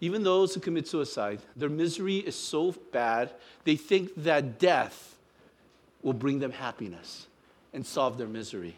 Even 0.00 0.22
those 0.22 0.54
who 0.54 0.60
commit 0.60 0.86
suicide, 0.86 1.40
their 1.56 1.68
misery 1.68 2.18
is 2.18 2.36
so 2.36 2.70
bad, 2.92 3.32
they 3.64 3.74
think 3.74 4.12
that 4.22 4.60
death 4.60 5.16
will 6.04 6.12
bring 6.12 6.38
them 6.38 6.52
happiness 6.52 7.26
and 7.74 7.84
solve 7.84 8.18
their 8.18 8.28
misery. 8.28 8.76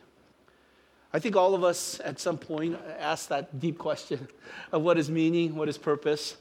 I 1.13 1.19
think 1.19 1.37
all 1.37 1.55
of 1.55 1.63
us 1.63 2.01
at 2.05 2.19
some 2.19 2.39
point 2.39 2.79
ask 2.99 3.29
that 3.29 3.61
deep 3.61 3.79
question 3.79 4.29
of 4.73 4.83
what 4.83 4.99
is 4.99 5.11
meaning, 5.11 5.57
what 5.57 5.69
is 5.69 5.77
purpose. 5.77 6.37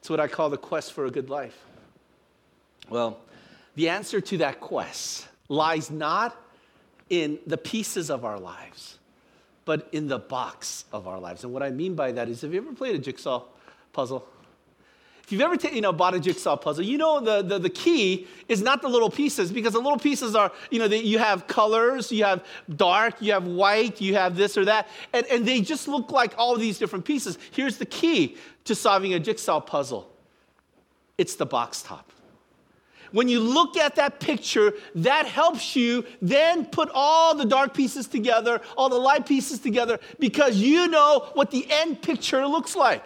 It's 0.00 0.10
what 0.10 0.20
I 0.20 0.26
call 0.26 0.50
the 0.50 0.56
quest 0.56 0.92
for 0.92 1.06
a 1.06 1.10
good 1.10 1.30
life. 1.30 1.56
Well, 2.88 3.18
the 3.76 3.88
answer 3.88 4.20
to 4.20 4.38
that 4.38 4.60
quest 4.60 5.28
lies 5.48 5.90
not 5.90 6.36
in 7.08 7.38
the 7.46 7.56
pieces 7.56 8.10
of 8.10 8.24
our 8.24 8.38
lives 8.38 8.98
but 9.68 9.86
in 9.92 10.08
the 10.08 10.18
box 10.18 10.86
of 10.94 11.06
our 11.06 11.20
lives. 11.20 11.44
And 11.44 11.52
what 11.52 11.62
I 11.62 11.68
mean 11.68 11.94
by 11.94 12.10
that 12.12 12.30
is 12.30 12.40
have 12.40 12.54
you 12.54 12.60
ever 12.62 12.72
played 12.72 12.94
a 12.94 12.98
jigsaw 12.98 13.44
puzzle? 13.92 14.26
If 15.28 15.32
you've 15.32 15.42
ever 15.42 15.56
you 15.68 15.82
know, 15.82 15.92
bought 15.92 16.14
a 16.14 16.20
jigsaw 16.20 16.56
puzzle, 16.56 16.84
you 16.84 16.96
know 16.96 17.20
the, 17.20 17.42
the, 17.42 17.58
the, 17.58 17.68
key 17.68 18.26
is 18.48 18.62
not 18.62 18.80
the 18.80 18.88
little 18.88 19.10
pieces 19.10 19.52
because 19.52 19.74
the 19.74 19.78
little 19.78 19.98
pieces 19.98 20.34
are, 20.34 20.50
you 20.70 20.78
know, 20.78 20.88
they, 20.88 21.02
you 21.02 21.18
have 21.18 21.46
colors, 21.46 22.10
you 22.10 22.24
have 22.24 22.46
dark, 22.76 23.20
you 23.20 23.34
have 23.34 23.46
white, 23.46 24.00
you 24.00 24.14
have 24.14 24.36
this 24.36 24.56
or 24.56 24.64
that, 24.64 24.88
and, 25.12 25.26
and 25.26 25.44
they 25.44 25.60
just 25.60 25.86
look 25.86 26.10
like 26.12 26.32
all 26.38 26.56
these 26.56 26.78
different 26.78 27.04
pieces. 27.04 27.38
Here's 27.50 27.76
the 27.76 27.84
key 27.84 28.38
to 28.64 28.74
solving 28.74 29.12
a 29.12 29.20
jigsaw 29.20 29.60
puzzle 29.60 30.10
it's 31.18 31.34
the 31.34 31.44
box 31.44 31.82
top. 31.82 32.10
When 33.12 33.28
you 33.28 33.40
look 33.40 33.76
at 33.76 33.96
that 33.96 34.20
picture, 34.20 34.72
that 34.94 35.26
helps 35.26 35.76
you 35.76 36.06
then 36.22 36.64
put 36.64 36.88
all 36.94 37.34
the 37.34 37.44
dark 37.44 37.74
pieces 37.74 38.06
together, 38.06 38.62
all 38.78 38.88
the 38.88 38.96
light 38.96 39.26
pieces 39.26 39.58
together, 39.58 40.00
because 40.18 40.56
you 40.56 40.88
know 40.88 41.28
what 41.34 41.50
the 41.50 41.66
end 41.68 42.00
picture 42.00 42.46
looks 42.46 42.74
like. 42.74 43.04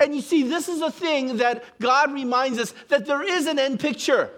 And 0.00 0.14
you 0.14 0.20
see, 0.20 0.42
this 0.42 0.68
is 0.68 0.80
a 0.80 0.90
thing 0.90 1.38
that 1.38 1.64
God 1.80 2.12
reminds 2.12 2.58
us 2.58 2.74
that 2.88 3.06
there 3.06 3.22
is 3.22 3.46
an 3.46 3.58
end 3.58 3.80
picture. 3.80 4.30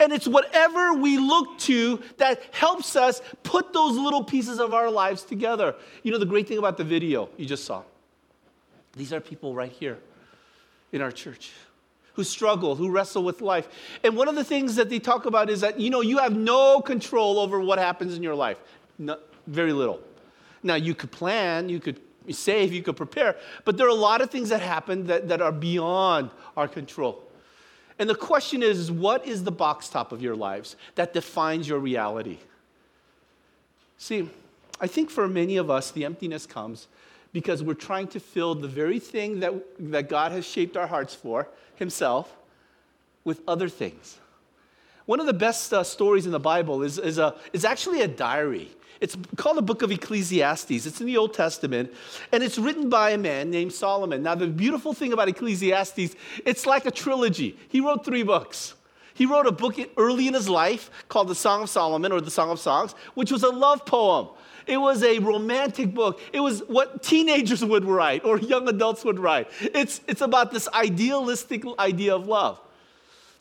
And 0.00 0.12
it's 0.12 0.28
whatever 0.28 0.94
we 0.94 1.18
look 1.18 1.58
to 1.60 2.00
that 2.18 2.42
helps 2.52 2.94
us 2.94 3.20
put 3.42 3.72
those 3.72 3.96
little 3.96 4.22
pieces 4.22 4.60
of 4.60 4.72
our 4.72 4.90
lives 4.90 5.24
together. 5.24 5.74
You 6.02 6.12
know, 6.12 6.18
the 6.18 6.26
great 6.26 6.46
thing 6.46 6.58
about 6.58 6.76
the 6.76 6.84
video 6.84 7.28
you 7.36 7.46
just 7.46 7.64
saw, 7.64 7.82
these 8.96 9.12
are 9.12 9.20
people 9.20 9.54
right 9.54 9.72
here 9.72 9.98
in 10.92 11.02
our 11.02 11.10
church 11.10 11.50
who 12.14 12.24
struggle, 12.24 12.74
who 12.74 12.90
wrestle 12.90 13.22
with 13.22 13.40
life. 13.40 13.68
And 14.02 14.16
one 14.16 14.26
of 14.28 14.34
the 14.34 14.44
things 14.44 14.74
that 14.76 14.88
they 14.88 14.98
talk 14.98 15.26
about 15.26 15.50
is 15.50 15.60
that, 15.60 15.78
you 15.78 15.90
know, 15.90 16.00
you 16.00 16.18
have 16.18 16.36
no 16.36 16.80
control 16.80 17.38
over 17.38 17.60
what 17.60 17.78
happens 17.78 18.16
in 18.16 18.22
your 18.22 18.34
life. 18.34 18.58
No, 18.98 19.18
very 19.46 19.72
little. 19.72 20.00
Now, 20.62 20.74
you 20.74 20.94
could 20.94 21.12
plan, 21.12 21.68
you 21.68 21.78
could 21.78 22.00
save, 22.34 22.72
you 22.72 22.82
could 22.82 22.96
prepare, 22.96 23.36
but 23.64 23.76
there 23.76 23.86
are 23.86 23.90
a 23.90 23.94
lot 23.94 24.20
of 24.20 24.30
things 24.30 24.48
that 24.48 24.60
happen 24.60 25.06
that, 25.06 25.28
that 25.28 25.40
are 25.40 25.52
beyond 25.52 26.30
our 26.56 26.68
control. 26.68 27.22
And 27.98 28.08
the 28.08 28.14
question 28.14 28.62
is, 28.62 28.92
what 28.92 29.26
is 29.26 29.44
the 29.44 29.50
box 29.50 29.88
top 29.88 30.12
of 30.12 30.22
your 30.22 30.36
lives 30.36 30.76
that 30.94 31.12
defines 31.12 31.68
your 31.68 31.78
reality? 31.80 32.38
See, 33.98 34.30
I 34.80 34.86
think 34.86 35.10
for 35.10 35.26
many 35.26 35.56
of 35.56 35.70
us, 35.70 35.90
the 35.90 36.04
emptiness 36.04 36.46
comes 36.46 36.86
because 37.32 37.62
we're 37.62 37.74
trying 37.74 38.06
to 38.08 38.20
fill 38.20 38.54
the 38.54 38.68
very 38.68 39.00
thing 39.00 39.40
that, 39.40 39.52
that 39.78 40.08
God 40.08 40.32
has 40.32 40.46
shaped 40.46 40.76
our 40.76 40.86
hearts 40.86 41.14
for, 41.14 41.48
Himself, 41.74 42.36
with 43.24 43.42
other 43.48 43.68
things. 43.68 44.18
One 45.08 45.20
of 45.20 45.26
the 45.26 45.32
best 45.32 45.72
uh, 45.72 45.84
stories 45.84 46.26
in 46.26 46.32
the 46.32 46.38
Bible 46.38 46.82
is, 46.82 46.98
is, 46.98 47.16
a, 47.16 47.34
is 47.54 47.64
actually 47.64 48.02
a 48.02 48.08
diary. 48.08 48.68
It's 49.00 49.16
called 49.36 49.56
the 49.56 49.62
book 49.62 49.80
of 49.80 49.90
Ecclesiastes. 49.90 50.84
It's 50.84 51.00
in 51.00 51.06
the 51.06 51.16
Old 51.16 51.32
Testament, 51.32 51.94
and 52.30 52.42
it's 52.42 52.58
written 52.58 52.90
by 52.90 53.12
a 53.12 53.16
man 53.16 53.50
named 53.50 53.72
Solomon. 53.72 54.22
Now, 54.22 54.34
the 54.34 54.48
beautiful 54.48 54.92
thing 54.92 55.14
about 55.14 55.26
Ecclesiastes, 55.28 56.14
it's 56.44 56.66
like 56.66 56.84
a 56.84 56.90
trilogy. 56.90 57.58
He 57.70 57.80
wrote 57.80 58.04
three 58.04 58.22
books. 58.22 58.74
He 59.14 59.24
wrote 59.24 59.46
a 59.46 59.50
book 59.50 59.76
early 59.96 60.28
in 60.28 60.34
his 60.34 60.46
life 60.46 60.90
called 61.08 61.28
the 61.28 61.34
Song 61.34 61.62
of 61.62 61.70
Solomon 61.70 62.12
or 62.12 62.20
the 62.20 62.30
Song 62.30 62.50
of 62.50 62.60
Songs, 62.60 62.94
which 63.14 63.32
was 63.32 63.44
a 63.44 63.50
love 63.50 63.86
poem. 63.86 64.28
It 64.66 64.76
was 64.76 65.02
a 65.02 65.20
romantic 65.20 65.94
book. 65.94 66.20
It 66.34 66.40
was 66.40 66.60
what 66.68 67.02
teenagers 67.02 67.64
would 67.72 67.86
write 67.86 68.26
or 68.26 68.38
young 68.38 68.68
adults 68.68 69.06
would 69.06 69.18
write. 69.18 69.48
It's, 69.62 70.02
it's 70.06 70.20
about 70.20 70.50
this 70.50 70.68
idealistic 70.74 71.64
idea 71.78 72.14
of 72.14 72.26
love. 72.26 72.60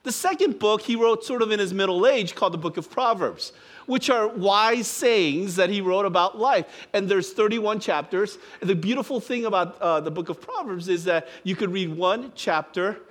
The 0.07 0.13
second 0.13 0.57
book 0.57 0.83
he 0.83 0.95
wrote 0.95 1.25
sort 1.25 1.41
of 1.41 1.51
in 1.51 1.59
his 1.59 1.73
middle 1.73 2.07
age 2.07 2.33
called 2.33 2.53
the 2.53 2.57
Book 2.57 2.77
of 2.77 2.89
Proverbs, 2.89 3.51
which 3.87 4.09
are 4.09 4.29
wise 4.29 4.87
sayings 4.87 5.57
that 5.57 5.69
he 5.69 5.81
wrote 5.81 6.05
about 6.05 6.37
life. 6.39 6.87
And 6.93 7.09
there's 7.09 7.33
31 7.33 7.81
chapters. 7.81 8.37
The 8.61 8.73
beautiful 8.73 9.19
thing 9.19 9.43
about 9.43 9.77
uh, 9.81 9.99
the 9.99 10.09
Book 10.09 10.29
of 10.29 10.39
Proverbs 10.39 10.87
is 10.87 11.03
that 11.03 11.27
you 11.43 11.57
could 11.57 11.73
read 11.73 11.93
one 11.93 12.31
chapter 12.35 13.01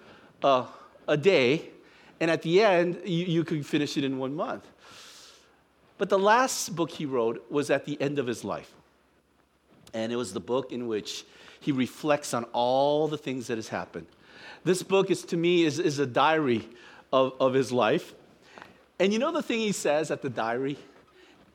uh, 0.42 0.64
a 1.06 1.18
day, 1.18 1.68
and 2.18 2.30
at 2.30 2.40
the 2.40 2.62
end, 2.62 2.98
you, 3.04 3.26
you 3.26 3.44
could 3.44 3.66
finish 3.66 3.98
it 3.98 4.04
in 4.04 4.16
one 4.16 4.34
month. 4.34 4.66
But 5.98 6.08
the 6.08 6.18
last 6.18 6.74
book 6.74 6.90
he 6.90 7.04
wrote 7.04 7.44
was 7.50 7.68
at 7.68 7.84
the 7.84 8.00
end 8.00 8.18
of 8.18 8.26
his 8.26 8.42
life. 8.42 8.72
And 9.92 10.10
it 10.10 10.16
was 10.16 10.32
the 10.32 10.40
book 10.40 10.72
in 10.72 10.88
which 10.88 11.26
he 11.60 11.72
reflects 11.72 12.32
on 12.32 12.44
all 12.54 13.06
the 13.06 13.18
things 13.18 13.48
that 13.48 13.58
has 13.58 13.68
happened. 13.68 14.06
This 14.66 14.82
book 14.82 15.12
is 15.12 15.22
to 15.26 15.36
me 15.36 15.62
is, 15.62 15.78
is 15.78 16.00
a 16.00 16.06
diary 16.06 16.68
of, 17.12 17.34
of 17.38 17.54
his 17.54 17.70
life. 17.70 18.14
And 18.98 19.12
you 19.12 19.20
know 19.20 19.30
the 19.30 19.40
thing 19.40 19.60
he 19.60 19.70
says 19.70 20.10
at 20.10 20.22
the 20.22 20.28
diary? 20.28 20.76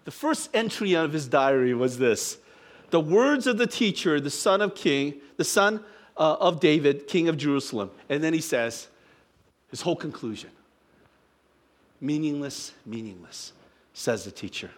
The 0.05 0.11
first 0.11 0.49
entry 0.53 0.93
of 0.93 1.11
his 1.11 1.27
diary 1.27 1.73
was 1.73 1.97
this 1.97 2.37
the 2.89 3.01
words 3.01 3.47
of 3.47 3.57
the 3.57 3.67
teacher, 3.67 4.21
the 4.21 4.29
son 4.29 4.61
of 4.61 4.75
king, 4.75 5.15
the 5.35 5.43
son 5.43 5.83
uh, 6.15 6.37
of 6.39 6.61
David, 6.61 7.09
king 7.09 7.27
of 7.27 7.35
Jerusalem. 7.35 7.91
And 8.07 8.23
then 8.23 8.33
he 8.33 8.39
says 8.39 8.87
his 9.69 9.81
whole 9.81 9.97
conclusion 9.97 10.49
meaningless, 11.99 12.71
meaningless 12.85 13.51
says 13.93 14.23
the 14.23 14.31
teacher. 14.31 14.71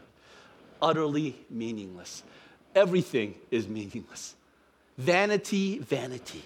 Utterly 0.81 1.35
meaningless. 1.51 2.23
Everything 2.73 3.35
is 3.51 3.67
meaningless. 3.67 4.33
Vanity, 4.97 5.77
vanity. 5.77 6.43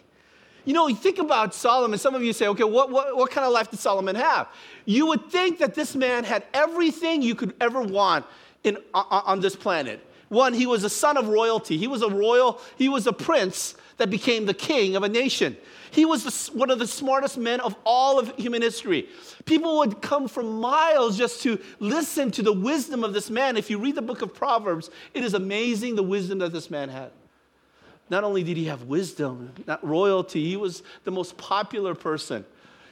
You 0.67 0.73
know, 0.73 0.87
you 0.87 0.97
think 0.97 1.17
about 1.17 1.55
Solomon, 1.55 1.97
some 1.97 2.13
of 2.13 2.21
you 2.21 2.33
say, 2.33 2.49
okay, 2.49 2.65
what, 2.65 2.91
what, 2.91 3.15
what 3.15 3.31
kind 3.31 3.47
of 3.47 3.53
life 3.53 3.71
did 3.71 3.79
Solomon 3.79 4.17
have? 4.17 4.49
You 4.83 5.05
would 5.05 5.31
think 5.31 5.59
that 5.59 5.73
this 5.75 5.95
man 5.95 6.25
had 6.25 6.43
everything 6.53 7.21
you 7.21 7.35
could 7.35 7.53
ever 7.61 7.81
want 7.81 8.25
in, 8.65 8.77
on 8.93 9.39
this 9.39 9.55
planet. 9.55 10.05
One, 10.27 10.53
he 10.53 10.65
was 10.65 10.83
a 10.83 10.89
son 10.89 11.15
of 11.15 11.29
royalty. 11.29 11.77
He 11.77 11.87
was 11.87 12.01
a 12.01 12.09
royal, 12.09 12.59
he 12.77 12.89
was 12.89 13.07
a 13.07 13.13
prince 13.13 13.75
that 13.95 14.09
became 14.09 14.45
the 14.45 14.53
king 14.53 14.97
of 14.97 15.03
a 15.03 15.07
nation. 15.07 15.55
He 15.89 16.03
was 16.03 16.25
the, 16.25 16.57
one 16.57 16.69
of 16.69 16.79
the 16.79 16.87
smartest 16.87 17.37
men 17.37 17.61
of 17.61 17.73
all 17.85 18.19
of 18.19 18.35
human 18.35 18.61
history. 18.61 19.07
People 19.45 19.77
would 19.77 20.01
come 20.01 20.27
from 20.27 20.59
miles 20.59 21.17
just 21.17 21.43
to 21.43 21.61
listen 21.79 22.29
to 22.31 22.43
the 22.43 22.51
wisdom 22.51 23.05
of 23.05 23.13
this 23.13 23.29
man. 23.29 23.55
If 23.55 23.69
you 23.69 23.79
read 23.79 23.95
the 23.95 24.01
book 24.01 24.21
of 24.21 24.33
Proverbs, 24.33 24.89
it 25.13 25.23
is 25.23 25.33
amazing 25.33 25.95
the 25.95 26.03
wisdom 26.03 26.39
that 26.39 26.51
this 26.51 26.69
man 26.69 26.89
had. 26.89 27.11
Not 28.09 28.23
only 28.23 28.43
did 28.43 28.57
he 28.57 28.65
have 28.65 28.83
wisdom, 28.83 29.51
not 29.65 29.85
royalty, 29.85 30.45
he 30.45 30.57
was 30.57 30.83
the 31.03 31.11
most 31.11 31.37
popular 31.37 31.93
person. 31.93 32.45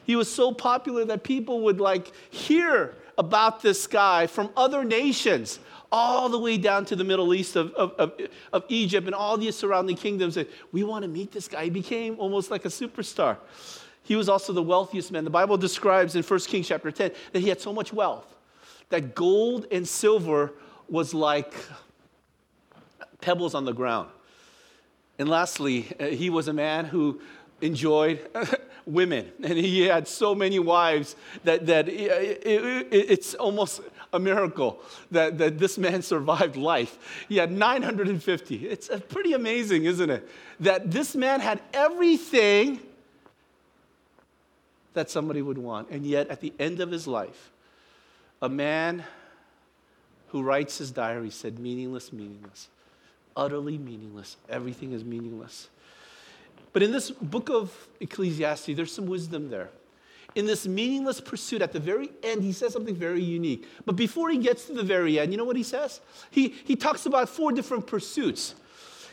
He 0.06 0.16
was 0.16 0.32
so 0.32 0.52
popular 0.52 1.06
that 1.06 1.24
people 1.24 1.62
would 1.62 1.80
like 1.80 2.12
hear 2.30 2.96
about 3.18 3.62
this 3.62 3.88
guy 3.88 4.28
from 4.28 4.50
other 4.56 4.84
nations 4.84 5.60
all 5.92 6.28
the 6.28 6.38
way 6.38 6.58
down 6.58 6.86
to 6.86 6.96
the 6.96 7.04
Middle 7.04 7.34
East 7.34 7.56
of, 7.56 7.72
of, 7.74 7.92
of, 7.94 8.14
of 8.52 8.66
Egypt 8.68 9.08
and 9.08 9.16
all 9.16 9.38
the 9.38 9.50
surrounding 9.52 9.96
kingdoms. 9.96 10.36
And 10.38 10.48
we 10.72 10.84
want 10.84 11.04
to 11.04 11.08
meet 11.08 11.32
this 11.32 11.48
guy. 11.48 11.66
He 11.66 11.70
became 11.70 12.20
almost 12.20 12.52
like 12.52 12.66
a 12.66 12.70
superstar. 12.70 13.38
He 14.04 14.16
was 14.16 14.30
also 14.30 14.54
the 14.54 14.62
wealthiest 14.62 15.12
man. 15.12 15.24
The 15.24 15.30
Bible 15.30 15.58
describes 15.58 16.16
in 16.16 16.24
1 16.24 16.40
Kings 16.42 16.68
chapter 16.68 16.92
10 16.92 17.12
that 17.32 17.40
he 17.40 17.50
had 17.50 17.62
so 17.62 17.74
much 17.74 17.94
wealth 17.94 18.36
that 18.90 19.16
gold 19.16 19.66
and 19.72 19.88
silver 19.88 20.54
was 20.88 21.14
like 21.14 21.54
pebbles 23.22 23.56
on 23.56 23.66
the 23.66 23.74
ground. 23.74 24.10
And 25.18 25.30
lastly, 25.30 25.88
uh, 26.00 26.06
he 26.08 26.30
was 26.30 26.48
a 26.48 26.54
man 26.54 26.86
who 26.86 27.22
enjoyed 27.62 28.20
women, 28.86 29.32
and 29.44 29.58
he 29.58 29.84
had 29.84 30.08
so 30.08 30.36
many 30.36 30.60
wives 30.60 31.16
that, 31.44 31.66
that 31.68 31.88
it, 31.88 32.46
it, 32.46 32.88
it's 32.92 33.34
almost 33.36 33.82
a 34.14 34.20
miracle 34.20 34.82
that, 35.12 35.38
that 35.38 35.58
this 35.60 35.78
man 35.78 36.02
survived 36.14 36.56
life. 36.56 37.26
He 37.30 37.38
had 37.38 37.52
950. 37.52 38.68
It's 38.68 38.90
pretty 39.10 39.34
amazing, 39.34 39.86
isn't 39.86 40.10
it? 40.10 40.28
That 40.60 40.92
this 40.92 41.16
man 41.16 41.40
had 41.40 41.62
everything 41.74 42.80
that 44.94 45.10
somebody 45.10 45.42
would 45.42 45.58
want. 45.58 45.90
And 45.90 46.06
yet, 46.06 46.30
at 46.30 46.42
the 46.42 46.54
end 46.58 46.80
of 46.80 46.90
his 46.90 47.06
life, 47.06 47.52
a 48.42 48.50
man 48.50 49.04
who 50.30 50.42
writes 50.42 50.78
his 50.78 50.92
diary 50.92 51.30
said, 51.30 51.60
meaningless, 51.60 52.12
meaningless, 52.12 52.70
utterly 53.36 53.78
meaningless. 53.78 54.38
Everything 54.50 54.94
is 54.94 55.04
meaningless. 55.04 55.70
But 56.74 56.84
in 56.84 56.92
this 56.92 57.12
book 57.12 57.50
of 57.50 57.88
Ecclesiastes, 58.00 58.76
there's 58.76 58.94
some 58.94 59.08
wisdom 59.08 59.50
there 59.50 59.70
in 60.36 60.46
this 60.46 60.68
meaningless 60.68 61.22
pursuit, 61.22 61.62
at 61.62 61.72
the 61.72 61.80
very 61.80 62.12
end, 62.22 62.44
he 62.44 62.52
says 62.52 62.74
something 62.74 62.96
very 62.96 63.24
unique. 63.24 63.66
But 63.86 63.96
before 63.96 64.30
he 64.30 64.38
gets 64.38 64.66
to 64.66 64.74
the 64.74 64.84
very 64.84 65.18
end, 65.18 65.32
you 65.32 65.38
know 65.38 65.46
what 65.46 65.56
he 65.56 65.64
says? 65.64 66.02
He, 66.30 66.50
he 66.66 66.76
talks 66.76 67.06
about 67.06 67.30
four 67.30 67.54
different 67.54 67.88
pursuits. 67.88 68.54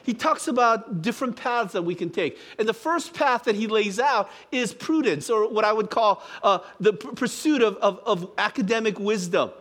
He 0.03 0.15
talks 0.15 0.49
about 0.49 1.01
different 1.01 1.37
paths 1.37 1.75
that 1.75 1.83
we 1.83 1.95
can 1.95 2.11
take. 2.11 2.37
And 2.59 2.69
the 2.69 2.75
first 2.75 3.15
path 3.15 3.45
that 3.45 3.55
he 3.55 3.69
lays 3.69 4.01
out 4.01 4.31
is 4.51 4.75
prudence, 4.75 5.31
or 5.31 5.49
what 5.49 5.65
I 5.65 5.73
would 5.73 5.91
call 5.91 6.25
uh, 6.43 6.59
the 6.81 6.93
p- 6.93 7.09
pursuit 7.11 7.63
of, 7.63 7.77
of, 7.77 8.01
of 8.05 8.31
academic 8.37 8.99
wisdom. 8.99 9.53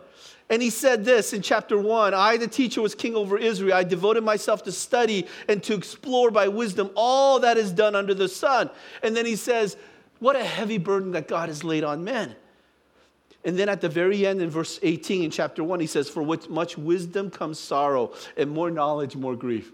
And 0.50 0.60
he 0.60 0.70
said 0.70 1.04
this 1.04 1.32
in 1.32 1.40
chapter 1.40 1.78
one 1.78 2.14
I, 2.14 2.36
the 2.36 2.48
teacher, 2.48 2.82
was 2.82 2.94
king 2.94 3.14
over 3.14 3.38
Israel. 3.38 3.74
I 3.74 3.84
devoted 3.84 4.22
myself 4.22 4.62
to 4.64 4.72
study 4.72 5.26
and 5.48 5.62
to 5.62 5.74
explore 5.74 6.30
by 6.30 6.48
wisdom 6.48 6.90
all 6.94 7.40
that 7.40 7.56
is 7.56 7.72
done 7.72 7.94
under 7.94 8.14
the 8.14 8.28
sun. 8.28 8.68
And 9.02 9.16
then 9.16 9.24
he 9.24 9.36
says, 9.36 9.76
what 10.22 10.36
a 10.36 10.44
heavy 10.44 10.78
burden 10.78 11.10
that 11.12 11.26
God 11.26 11.48
has 11.48 11.64
laid 11.64 11.82
on 11.82 12.04
men. 12.04 12.36
And 13.44 13.58
then 13.58 13.68
at 13.68 13.80
the 13.80 13.88
very 13.88 14.24
end, 14.24 14.40
in 14.40 14.50
verse 14.50 14.78
18 14.80 15.24
in 15.24 15.30
chapter 15.32 15.64
1, 15.64 15.80
he 15.80 15.88
says, 15.88 16.08
For 16.08 16.22
with 16.22 16.48
much 16.48 16.78
wisdom 16.78 17.28
comes 17.28 17.58
sorrow, 17.58 18.14
and 18.36 18.48
more 18.48 18.70
knowledge, 18.70 19.16
more 19.16 19.34
grief. 19.34 19.72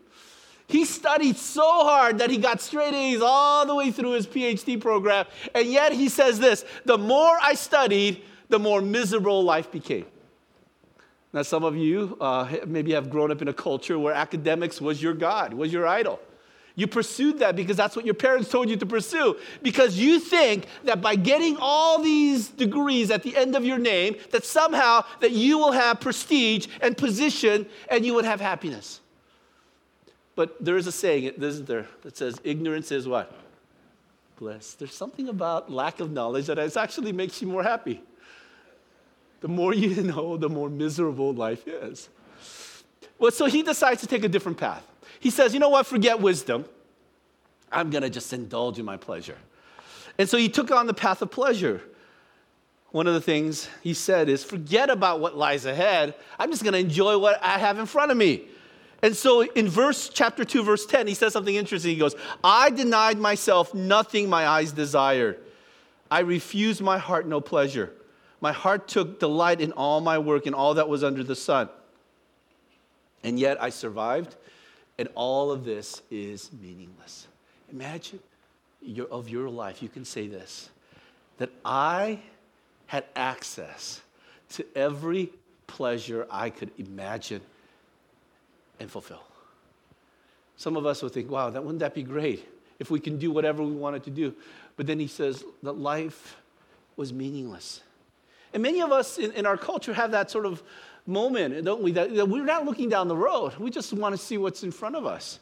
He 0.67 0.87
studied 0.87 1.37
so 1.37 1.63
hard 1.63 2.21
that 2.21 2.31
he 2.31 2.39
got 2.39 2.63
straight 2.63 2.95
A's 2.95 3.21
all 3.23 3.67
the 3.67 3.75
way 3.75 3.91
through 3.91 4.13
his 4.13 4.27
PhD 4.27 4.81
program. 4.81 5.27
And 5.55 5.71
yet 5.71 5.93
he 5.93 6.09
says 6.09 6.39
this 6.39 6.65
the 6.87 6.97
more 6.97 7.37
I 7.43 7.53
studied, 7.53 8.23
the 8.49 8.59
more 8.59 8.81
miserable 8.81 9.43
life 9.43 9.71
became. 9.71 10.07
Now, 11.33 11.43
some 11.43 11.63
of 11.63 11.77
you 11.77 12.17
uh, 12.21 12.57
maybe 12.67 12.93
have 12.93 13.11
grown 13.11 13.31
up 13.31 13.43
in 13.43 13.49
a 13.49 13.53
culture 13.53 13.99
where 13.99 14.15
academics 14.15 14.81
was 14.81 15.03
your 15.03 15.13
God, 15.13 15.53
was 15.53 15.73
your 15.73 15.87
idol. 15.87 16.21
You 16.75 16.87
pursued 16.87 17.41
that 17.41 17.57
because 17.57 17.77
that's 17.77 17.97
what 17.97 18.05
your 18.05 18.15
parents 18.15 18.49
told 18.49 18.71
you 18.71 18.77
to 18.77 18.87
pursue. 18.87 19.37
Because 19.63 19.99
you 19.99 20.21
think 20.21 20.67
that 20.85 21.03
by 21.03 21.17
getting 21.17 21.57
all 21.59 22.01
these 22.01 22.49
degrees 22.49 23.11
at 23.11 23.25
the 23.25 23.37
end 23.37 23.57
of 23.57 23.65
your 23.65 23.79
name, 23.79 24.15
that 24.31 24.45
somehow 24.45 25.05
that 25.19 25.33
you 25.33 25.59
will 25.59 25.73
have 25.73 25.99
prestige 25.99 26.69
and 26.81 26.97
position 26.97 27.67
and 27.91 28.07
you 28.07 28.15
would 28.15 28.25
have 28.25 28.41
happiness. 28.41 29.01
But 30.37 30.65
there 30.65 30.77
is 30.77 30.87
a 30.87 30.93
saying, 30.93 31.25
isn't 31.25 31.67
there, 31.67 31.89
that 32.03 32.17
says 32.17 32.41
ignorance 32.45 32.93
is 32.93 33.09
what? 33.09 33.35
Bliss. 34.39 34.75
There's 34.75 34.95
something 34.95 35.29
about 35.29 35.73
lack 35.73 35.99
of 35.99 36.13
knowledge 36.13 36.47
that 36.47 36.61
actually 36.77 37.11
makes 37.11 37.43
you 37.43 37.49
more 37.49 37.65
happy. 37.65 38.03
The 39.41 39.49
more 39.49 39.75
you 39.75 40.03
know, 40.03 40.37
the 40.37 40.49
more 40.49 40.69
miserable 40.69 41.33
life 41.33 41.67
is. 41.67 42.09
Well, 43.19 43.31
so 43.31 43.47
he 43.47 43.63
decides 43.63 44.01
to 44.03 44.07
take 44.07 44.25
a 44.25 44.29
different 44.29 44.59
path. 44.59 44.87
He 45.21 45.31
says, 45.31 45.53
you 45.53 45.61
know 45.61 45.71
what, 45.71 45.87
forget 45.87 46.21
wisdom. 46.21 46.65
I'm 47.71 47.91
going 47.91 48.03
to 48.03 48.11
just 48.11 48.33
indulge 48.33 48.79
in 48.79 48.85
my 48.85 48.97
pleasure. 48.97 49.37
And 50.17 50.29
so 50.29 50.37
he 50.37 50.49
took 50.49 50.71
on 50.71 50.87
the 50.87 50.95
path 50.95 51.23
of 51.23 51.31
pleasure. 51.31 51.83
One 52.91 53.07
of 53.07 53.15
the 53.15 53.21
things 53.21 53.69
he 53.83 53.93
said 53.93 54.29
is, 54.29 54.45
forget 54.45 54.89
about 54.89 55.21
what 55.21 55.37
lies 55.37 55.67
ahead. 55.67 56.15
I'm 56.39 56.51
just 56.51 56.63
going 56.63 56.73
to 56.73 56.79
enjoy 56.79 57.19
what 57.19 57.43
I 57.43 57.59
have 57.59 57.79
in 57.79 57.87
front 57.87 58.11
of 58.11 58.17
me. 58.17 58.45
And 59.03 59.17
so 59.17 59.43
in 59.43 59.69
verse 59.69 60.09
chapter 60.09 60.45
2 60.45 60.65
verse 60.65 60.85
10 60.85 61.07
he 61.07 61.15
says 61.15 61.33
something 61.33 61.55
interesting. 61.55 61.93
He 61.93 61.99
goes, 61.99 62.17
"I 62.43 62.71
denied 62.71 63.19
myself 63.19 63.73
nothing 63.73 64.29
my 64.29 64.47
eyes 64.47 64.73
desired. 64.73 65.39
I 66.11 66.21
refused 66.21 66.81
my 66.81 66.99
heart 66.99 67.27
no 67.27 67.41
pleasure. 67.41 67.93
My 68.41 68.53
heart 68.53 68.89
took 68.89 69.19
delight 69.19 69.61
in 69.61 69.73
all 69.73 70.01
my 70.01 70.19
work 70.19 70.47
and 70.47 70.55
all 70.55 70.75
that 70.75 70.89
was 70.89 71.03
under 71.03 71.25
the 71.25 71.35
sun. 71.35 71.69
And 73.25 73.39
yet 73.39 73.61
I 73.61 73.71
survived 73.71 74.37
and 74.99 75.09
all 75.15 75.51
of 75.51 75.65
this 75.65 76.03
is 76.11 76.51
meaningless. 76.61 77.29
Imagine 77.73 78.21
your, 78.83 79.07
of 79.07 79.29
your 79.29 79.49
life, 79.49 79.83
you 79.83 79.89
can 79.89 80.05
say 80.05 80.27
this 80.27 80.71
that 81.39 81.51
I 81.65 82.19
had 82.87 83.05
access 83.15 84.01
to 84.51 84.67
every 84.75 85.31
pleasure 85.69 86.27
I 86.31 86.51
could 86.51 86.71
imagine 86.79 87.41
and 88.81 88.91
fulfill. 88.91 89.23
Some 90.57 90.77
of 90.77 90.85
us 90.85 91.01
would 91.03 91.13
think, 91.13 91.31
wow, 91.31 91.51
that 91.51 91.63
wouldn't 91.63 91.79
that 91.79 91.95
be 91.95 92.03
great 92.03 92.49
if 92.81 92.91
we 92.91 92.99
can 92.99 93.19
do 93.19 93.31
whatever 93.31 93.63
we 93.63 93.71
wanted 93.71 94.03
to 94.05 94.11
do? 94.11 94.35
But 94.77 94.89
then 94.89 94.99
he 94.99 95.07
says 95.07 95.45
that 95.63 95.75
life 95.75 96.37
was 96.97 97.13
meaningless. 97.13 97.83
And 98.53 98.63
many 98.63 98.81
of 98.81 98.93
us 98.93 99.19
in, 99.19 99.33
in 99.33 99.47
our 99.47 99.57
culture 99.57 99.93
have 99.93 100.13
that 100.13 100.31
sort 100.31 100.47
of 100.47 100.63
moment, 101.07 101.65
don't 101.65 101.83
we? 101.83 101.93
That, 101.93 102.15
that 102.15 102.29
we're 102.29 102.45
not 102.45 102.65
looking 102.65 102.89
down 102.89 103.09
the 103.09 103.17
road. 103.17 103.57
We 103.57 103.71
just 103.71 103.93
want 103.93 104.15
to 104.15 104.19
see 104.19 104.39
what's 104.39 104.63
in 104.63 104.71
front 104.71 104.97
of 104.97 105.07
us. 105.07 105.41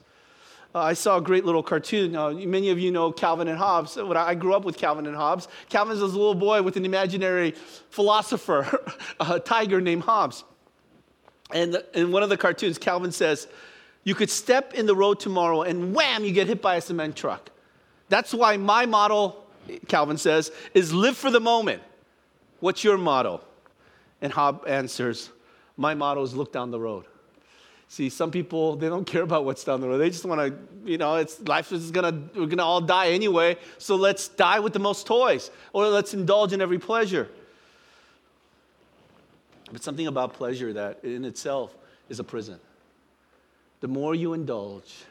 Uh, 0.74 0.80
I 0.80 0.92
saw 0.92 1.16
a 1.16 1.20
great 1.20 1.44
little 1.44 1.62
cartoon. 1.62 2.14
Uh, 2.14 2.32
many 2.32 2.70
of 2.70 2.78
you 2.78 2.90
know 2.90 3.10
Calvin 3.10 3.48
and 3.48 3.58
Hobbes. 3.58 3.96
When 3.96 4.16
I 4.16 4.34
grew 4.34 4.54
up 4.54 4.64
with 4.64 4.76
Calvin 4.76 5.06
and 5.06 5.16
Hobbes, 5.16 5.48
Calvin's 5.68 6.00
this 6.00 6.12
little 6.12 6.34
boy 6.34 6.62
with 6.62 6.76
an 6.76 6.84
imaginary 6.84 7.52
philosopher, 7.90 8.78
a 9.20 9.40
tiger 9.40 9.80
named 9.80 10.02
Hobbes. 10.02 10.44
And 11.50 11.74
the, 11.74 11.98
in 11.98 12.12
one 12.12 12.22
of 12.22 12.28
the 12.28 12.36
cartoons, 12.36 12.78
Calvin 12.78 13.12
says, 13.12 13.48
You 14.04 14.14
could 14.14 14.30
step 14.30 14.74
in 14.74 14.86
the 14.86 14.94
road 14.94 15.20
tomorrow 15.20 15.62
and 15.62 15.94
wham, 15.94 16.24
you 16.24 16.32
get 16.32 16.46
hit 16.46 16.60
by 16.60 16.76
a 16.76 16.80
cement 16.80 17.16
truck. 17.16 17.50
That's 18.08 18.34
why 18.34 18.56
my 18.56 18.86
motto, 18.86 19.36
Calvin 19.88 20.18
says, 20.18 20.52
is 20.74 20.92
live 20.92 21.16
for 21.16 21.30
the 21.30 21.40
moment. 21.40 21.82
What's 22.60 22.84
your 22.84 22.96
motto? 22.96 23.42
And 24.20 24.32
Hob 24.32 24.64
answers, 24.66 25.30
my 25.76 25.94
motto 25.94 26.22
is 26.22 26.34
look 26.34 26.52
down 26.52 26.70
the 26.70 26.80
road. 26.80 27.04
See, 27.88 28.08
some 28.08 28.30
people, 28.30 28.76
they 28.76 28.88
don't 28.88 29.06
care 29.06 29.22
about 29.22 29.44
what's 29.44 29.62
down 29.62 29.80
the 29.80 29.88
road. 29.88 29.98
They 29.98 30.10
just 30.10 30.24
want 30.24 30.40
to, 30.40 30.90
you 30.90 30.98
know, 30.98 31.16
it's, 31.16 31.40
life 31.42 31.70
is 31.70 31.90
gonna, 31.90 32.20
we're 32.34 32.46
gonna 32.46 32.64
all 32.64 32.80
die 32.80 33.10
anyway, 33.10 33.56
so 33.78 33.94
let's 33.94 34.26
die 34.26 34.58
with 34.58 34.72
the 34.72 34.80
most 34.80 35.06
toys, 35.06 35.50
or 35.72 35.86
let's 35.86 36.12
indulge 36.12 36.52
in 36.52 36.60
every 36.60 36.78
pleasure. 36.78 37.28
But 39.70 39.82
something 39.82 40.06
about 40.06 40.32
pleasure 40.34 40.72
that 40.72 41.04
in 41.04 41.24
itself 41.24 41.76
is 42.08 42.18
a 42.18 42.24
prison. 42.24 42.58
The 43.80 43.88
more 43.88 44.14
you 44.14 44.32
indulge, 44.32 45.04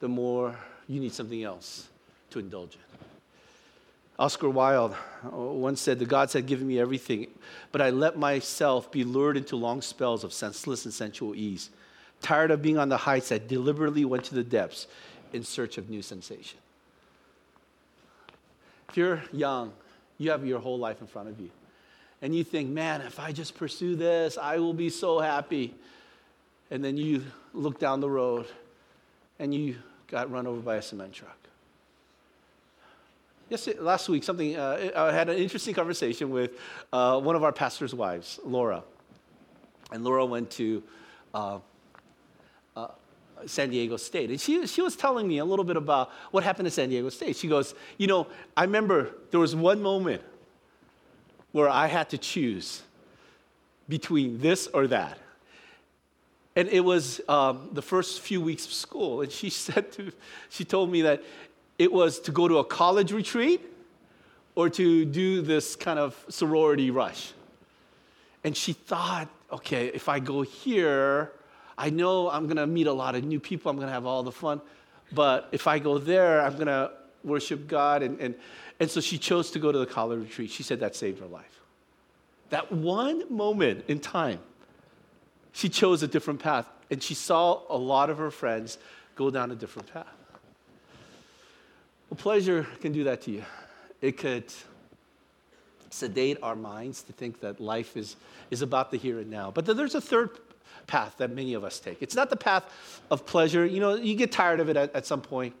the 0.00 0.08
more 0.08 0.58
you 0.88 1.00
need 1.00 1.12
something 1.12 1.42
else 1.42 1.88
to 2.30 2.38
indulge 2.38 2.74
in. 2.74 2.93
Oscar 4.18 4.48
Wilde 4.48 4.94
uh, 5.24 5.36
once 5.36 5.80
said, 5.80 5.98
The 5.98 6.06
gods 6.06 6.32
had 6.32 6.46
given 6.46 6.66
me 6.66 6.78
everything, 6.78 7.26
but 7.72 7.80
I 7.80 7.90
let 7.90 8.16
myself 8.16 8.90
be 8.92 9.02
lured 9.04 9.36
into 9.36 9.56
long 9.56 9.82
spells 9.82 10.22
of 10.22 10.32
senseless 10.32 10.84
and 10.84 10.94
sensual 10.94 11.34
ease. 11.34 11.70
Tired 12.20 12.50
of 12.50 12.62
being 12.62 12.78
on 12.78 12.88
the 12.88 12.96
heights, 12.96 13.32
I 13.32 13.38
deliberately 13.38 14.04
went 14.04 14.24
to 14.24 14.34
the 14.34 14.44
depths 14.44 14.86
in 15.32 15.42
search 15.42 15.78
of 15.78 15.90
new 15.90 16.00
sensation. 16.00 16.58
If 18.88 18.96
you're 18.96 19.22
young, 19.32 19.72
you 20.18 20.30
have 20.30 20.46
your 20.46 20.60
whole 20.60 20.78
life 20.78 21.00
in 21.00 21.08
front 21.08 21.28
of 21.28 21.40
you. 21.40 21.50
and 22.22 22.34
you 22.34 22.44
think, 22.44 22.70
man, 22.70 23.02
if 23.02 23.18
I 23.18 23.32
just 23.32 23.56
pursue 23.56 23.96
this, 23.96 24.38
I 24.38 24.58
will 24.58 24.72
be 24.72 24.88
so 24.88 25.18
happy. 25.18 25.74
And 26.70 26.82
then 26.82 26.96
you 26.96 27.24
look 27.52 27.78
down 27.78 28.00
the 28.00 28.08
road 28.08 28.46
and 29.38 29.52
you 29.52 29.76
got 30.06 30.30
run 30.30 30.46
over 30.46 30.60
by 30.60 30.76
a 30.76 30.82
cement 30.82 31.12
truck. 31.12 31.43
Last 33.78 34.08
week, 34.08 34.24
something, 34.24 34.56
uh, 34.56 34.90
I 34.96 35.12
had 35.12 35.28
an 35.28 35.38
interesting 35.38 35.74
conversation 35.74 36.30
with 36.30 36.58
uh, 36.92 37.20
one 37.20 37.36
of 37.36 37.44
our 37.44 37.52
pastor's 37.52 37.94
wives, 37.94 38.40
Laura. 38.44 38.82
And 39.92 40.02
Laura 40.02 40.26
went 40.26 40.50
to 40.52 40.82
uh, 41.32 41.58
uh, 42.74 42.88
San 43.46 43.70
Diego 43.70 43.96
State. 43.96 44.30
And 44.30 44.40
she, 44.40 44.66
she 44.66 44.82
was 44.82 44.96
telling 44.96 45.28
me 45.28 45.38
a 45.38 45.44
little 45.44 45.64
bit 45.64 45.76
about 45.76 46.10
what 46.32 46.42
happened 46.42 46.66
at 46.66 46.72
San 46.72 46.88
Diego 46.88 47.08
State. 47.10 47.36
She 47.36 47.46
goes, 47.46 47.74
You 47.96 48.08
know, 48.08 48.26
I 48.56 48.64
remember 48.64 49.12
there 49.30 49.38
was 49.38 49.54
one 49.54 49.80
moment 49.80 50.22
where 51.52 51.68
I 51.68 51.86
had 51.86 52.10
to 52.10 52.18
choose 52.18 52.82
between 53.88 54.40
this 54.40 54.66
or 54.66 54.88
that. 54.88 55.18
And 56.56 56.68
it 56.68 56.80
was 56.80 57.20
um, 57.28 57.68
the 57.72 57.82
first 57.82 58.20
few 58.20 58.40
weeks 58.40 58.66
of 58.66 58.72
school. 58.72 59.22
And 59.22 59.30
she 59.30 59.48
said 59.64 59.92
to, 59.92 60.12
she 60.48 60.64
told 60.64 60.90
me 60.90 61.02
that 61.02 61.22
it 61.78 61.92
was 61.92 62.20
to 62.20 62.32
go 62.32 62.48
to 62.48 62.58
a 62.58 62.64
college 62.64 63.12
retreat 63.12 63.60
or 64.54 64.70
to 64.70 65.04
do 65.04 65.42
this 65.42 65.76
kind 65.76 65.98
of 65.98 66.24
sorority 66.28 66.90
rush. 66.90 67.32
And 68.44 68.56
she 68.56 68.72
thought, 68.72 69.28
okay, 69.50 69.86
if 69.88 70.08
I 70.08 70.20
go 70.20 70.42
here, 70.42 71.32
I 71.76 71.90
know 71.90 72.30
I'm 72.30 72.44
going 72.44 72.58
to 72.58 72.66
meet 72.66 72.86
a 72.86 72.92
lot 72.92 73.14
of 73.14 73.24
new 73.24 73.40
people, 73.40 73.70
I'm 73.70 73.76
going 73.76 73.88
to 73.88 73.92
have 73.92 74.06
all 74.06 74.22
the 74.22 74.32
fun. 74.32 74.60
But 75.12 75.48
if 75.52 75.66
I 75.66 75.78
go 75.78 75.98
there, 75.98 76.40
I'm 76.40 76.54
going 76.54 76.66
to 76.66 76.92
worship 77.24 77.66
God. 77.66 78.02
And, 78.02 78.20
and, 78.20 78.34
and 78.78 78.90
so 78.90 79.00
she 79.00 79.18
chose 79.18 79.50
to 79.52 79.58
go 79.58 79.72
to 79.72 79.78
the 79.78 79.86
college 79.86 80.20
retreat. 80.20 80.50
She 80.50 80.62
said 80.62 80.80
that 80.80 80.94
saved 80.94 81.20
her 81.20 81.26
life. 81.26 81.60
That 82.50 82.70
one 82.70 83.24
moment 83.34 83.84
in 83.88 83.98
time, 83.98 84.38
she 85.52 85.68
chose 85.68 86.02
a 86.02 86.08
different 86.08 86.40
path. 86.40 86.66
And 86.90 87.02
she 87.02 87.14
saw 87.14 87.62
a 87.68 87.76
lot 87.76 88.10
of 88.10 88.18
her 88.18 88.30
friends 88.30 88.78
go 89.16 89.30
down 89.30 89.50
a 89.50 89.54
different 89.54 89.92
path. 89.92 90.06
Well, 92.10 92.16
pleasure 92.16 92.66
can 92.80 92.92
do 92.92 93.04
that 93.04 93.22
to 93.22 93.30
you. 93.30 93.44
It 94.00 94.16
could 94.18 94.52
sedate 95.90 96.38
our 96.42 96.56
minds 96.56 97.02
to 97.02 97.12
think 97.12 97.40
that 97.40 97.60
life 97.60 97.96
is, 97.96 98.16
is 98.50 98.62
about 98.62 98.90
the 98.90 98.96
here 98.96 99.20
and 99.20 99.30
now. 99.30 99.50
But 99.50 99.64
there's 99.64 99.94
a 99.94 100.00
third 100.00 100.30
path 100.86 101.14
that 101.18 101.30
many 101.30 101.54
of 101.54 101.64
us 101.64 101.78
take. 101.78 102.02
It's 102.02 102.16
not 102.16 102.30
the 102.30 102.36
path 102.36 102.64
of 103.10 103.24
pleasure. 103.24 103.64
You 103.64 103.80
know, 103.80 103.94
you 103.94 104.14
get 104.14 104.32
tired 104.32 104.60
of 104.60 104.68
it 104.68 104.76
at, 104.76 104.94
at 104.94 105.06
some 105.06 105.20
point. 105.20 105.54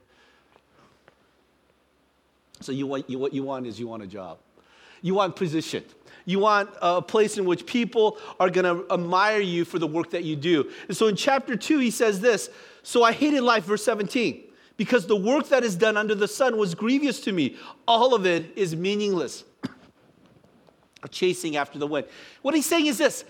So 2.60 2.72
you 2.72 2.86
want, 2.86 3.08
you, 3.08 3.18
what 3.18 3.32
you 3.32 3.42
want 3.42 3.66
is 3.66 3.78
you 3.78 3.88
want 3.88 4.02
a 4.02 4.06
job. 4.06 4.38
You 5.02 5.14
want 5.14 5.36
position. 5.36 5.84
You 6.24 6.38
want 6.38 6.70
a 6.80 7.02
place 7.02 7.36
in 7.36 7.44
which 7.44 7.66
people 7.66 8.18
are 8.40 8.48
going 8.48 8.64
to 8.64 8.92
admire 8.92 9.40
you 9.40 9.64
for 9.64 9.78
the 9.78 9.86
work 9.86 10.10
that 10.10 10.24
you 10.24 10.36
do. 10.36 10.70
And 10.88 10.96
so 10.96 11.06
in 11.08 11.16
chapter 11.16 11.56
2, 11.56 11.78
he 11.78 11.90
says 11.90 12.20
this 12.20 12.48
So 12.82 13.02
I 13.02 13.12
hated 13.12 13.42
life, 13.42 13.64
verse 13.64 13.84
17, 13.84 14.42
because 14.76 15.06
the 15.06 15.16
work 15.16 15.48
that 15.48 15.62
is 15.62 15.76
done 15.76 15.96
under 15.96 16.14
the 16.14 16.28
sun 16.28 16.56
was 16.56 16.74
grievous 16.74 17.20
to 17.20 17.32
me. 17.32 17.56
All 17.86 18.14
of 18.14 18.26
it 18.26 18.56
is 18.56 18.74
meaningless. 18.74 19.44
Chasing 21.10 21.56
after 21.56 21.78
the 21.78 21.86
wind. 21.86 22.06
What 22.42 22.54
he's 22.54 22.66
saying 22.66 22.86
is 22.86 22.98
this 22.98 23.24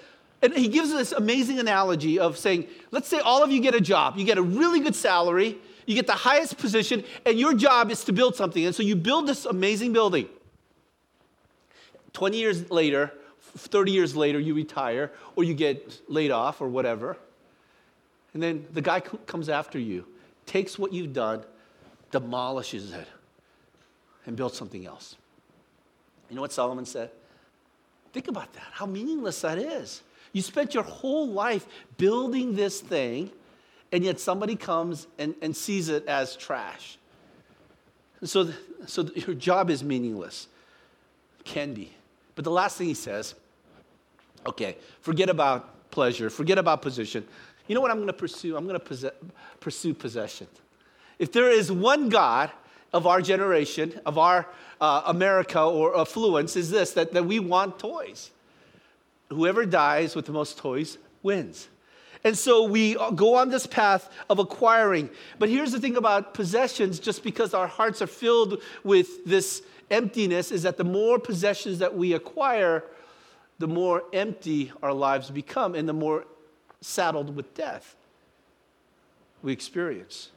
and 0.45 0.53
he 0.55 0.69
gives 0.69 0.91
this 0.91 1.13
amazing 1.13 1.59
analogy 1.59 2.19
of 2.19 2.37
saying, 2.37 2.67
let's 2.91 3.09
say 3.09 3.19
all 3.19 3.43
of 3.43 3.51
you 3.51 3.61
get 3.61 3.75
a 3.75 3.81
job, 3.81 4.19
you 4.19 4.27
get 4.27 4.37
a 4.37 4.43
really 4.43 4.79
good 4.79 4.95
salary, 4.95 5.57
you 5.87 5.95
get 5.95 6.07
the 6.07 6.13
highest 6.13 6.59
position, 6.59 7.03
and 7.25 7.39
your 7.39 7.55
job 7.55 7.91
is 7.91 8.05
to 8.05 8.13
build 8.13 8.37
something. 8.37 8.67
And 8.67 8.75
so 8.75 8.83
you 8.83 8.95
build 8.95 9.27
this 9.27 9.47
amazing 9.47 9.95
building. 9.95 10.29
20 12.13 12.37
years 12.37 12.71
later, 12.71 13.11
30 13.41 13.93
years 13.93 14.15
later, 14.15 14.39
you 14.39 14.55
retire 14.55 15.13
or 15.35 15.45
you 15.45 15.55
get 15.55 16.01
laid 16.09 16.31
off 16.31 16.61
or 16.61 16.69
whatever. 16.69 17.17
And 18.35 18.43
then 18.43 18.67
the 18.73 18.83
guy 18.83 19.01
comes 19.01 19.49
after 19.49 19.79
you, 19.79 20.05
takes 20.47 20.79
what 20.79 20.93
you've 20.93 21.13
done, 21.13 21.45
demolishes 22.11 22.93
it, 22.93 23.09
and 24.27 24.37
builds 24.37 24.57
something 24.57 24.87
else. 24.87 25.17
You 26.29 26.37
know 26.37 26.43
what 26.43 26.53
Solomon 26.53 26.87
said? 26.87 27.11
Think 28.13 28.29
about 28.29 28.53
that, 28.55 28.67
how 28.73 28.87
meaningless 28.87 29.41
that 29.43 29.59
is. 29.59 30.03
You 30.33 30.43
spent 30.43 30.75
your 30.75 30.83
whole 30.83 31.29
life 31.29 31.67
building 31.97 32.55
this 32.55 32.81
thing, 32.81 33.31
and 33.93 34.05
yet 34.05 34.19
somebody 34.19 34.57
comes 34.57 35.07
and, 35.19 35.35
and 35.43 35.57
sees 35.57 35.89
it 35.89 36.07
as 36.07 36.37
trash. 36.37 36.99
So, 38.25 38.51
so 38.87 39.03
your 39.15 39.35
job 39.35 39.71
is 39.71 39.85
meaningless. 39.85 40.49
Can 41.45 41.75
be. 41.75 41.93
But 42.35 42.45
the 42.45 42.51
last 42.51 42.79
thing 42.79 42.87
he 42.87 42.95
says 42.95 43.35
okay, 44.47 44.77
forget 45.01 45.29
about 45.29 45.91
pleasure, 45.91 46.31
forget 46.31 46.59
about 46.59 46.83
position. 46.83 47.27
You 47.67 47.75
know 47.75 47.81
what 47.81 47.91
I'm 47.91 47.99
going 47.99 48.09
to 48.09 48.13
pursue? 48.13 48.57
I'm 48.57 48.65
going 48.65 48.79
to 48.79 48.85
possess, 48.85 49.13
pursue 49.61 49.95
possession. 49.95 50.47
If 51.19 51.33
there 51.33 51.51
is 51.51 51.71
one 51.71 52.09
God 52.09 52.51
of 52.93 53.07
our 53.07 53.23
generation, 53.23 54.01
of 54.05 54.19
our 54.19 54.47
uh, 54.81 55.03
America 55.07 55.61
or 55.61 55.99
affluence, 55.99 56.57
is 56.57 56.71
this 56.71 56.93
that, 56.93 57.13
that 57.13 57.25
we 57.25 57.39
want 57.39 57.79
toys 57.79 58.31
whoever 59.31 59.67
dies 59.67 60.15
with 60.15 60.27
the 60.27 60.33
most 60.33 60.59
toys 60.59 60.99
wins. 61.23 61.69
And 62.23 62.37
so 62.39 62.65
we 62.65 62.95
go 63.15 63.35
on 63.35 63.51
this 63.51 63.67
path 63.67 64.11
of 64.31 64.39
acquiring. 64.39 65.11
But 65.39 65.51
here's 65.51 65.73
the 65.73 65.81
thing 65.81 65.97
about 65.97 66.33
possessions 66.33 66.99
just 66.99 67.23
because 67.23 67.53
our 67.53 67.67
hearts 67.67 68.01
are 68.01 68.07
filled 68.07 68.63
with 68.83 69.25
this 69.27 69.63
emptiness, 69.91 70.51
is 70.51 70.63
that 70.63 70.79
the 70.79 70.85
more 70.85 71.19
possessions 71.19 71.81
that 71.81 71.95
we 71.95 72.15
acquire, 72.15 72.85
the 73.59 73.69
more 73.69 74.05
empty 74.13 74.73
our 74.83 74.93
lives 74.93 75.31
become 75.31 75.75
and 75.75 75.87
the 75.87 75.93
more 75.93 76.25
saddled 76.85 77.35
with 77.35 77.55
death 77.55 77.97
we 79.45 79.53
experience. 79.53 80.31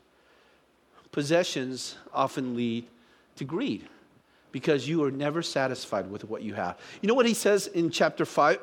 Possessions 1.11 1.95
often 2.13 2.55
lead 2.55 2.85
to 3.37 3.45
greed 3.45 3.87
because 4.51 4.87
you 4.87 5.03
are 5.03 5.11
never 5.11 5.41
satisfied 5.41 6.11
with 6.11 6.25
what 6.25 6.43
you 6.43 6.53
have. 6.53 6.77
You 7.01 7.07
know 7.07 7.13
what 7.13 7.25
he 7.25 7.33
says 7.33 7.67
in 7.67 7.89
chapter 7.89 8.25
5, 8.25 8.59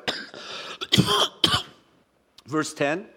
verse 2.45 2.73
10? 2.73 3.07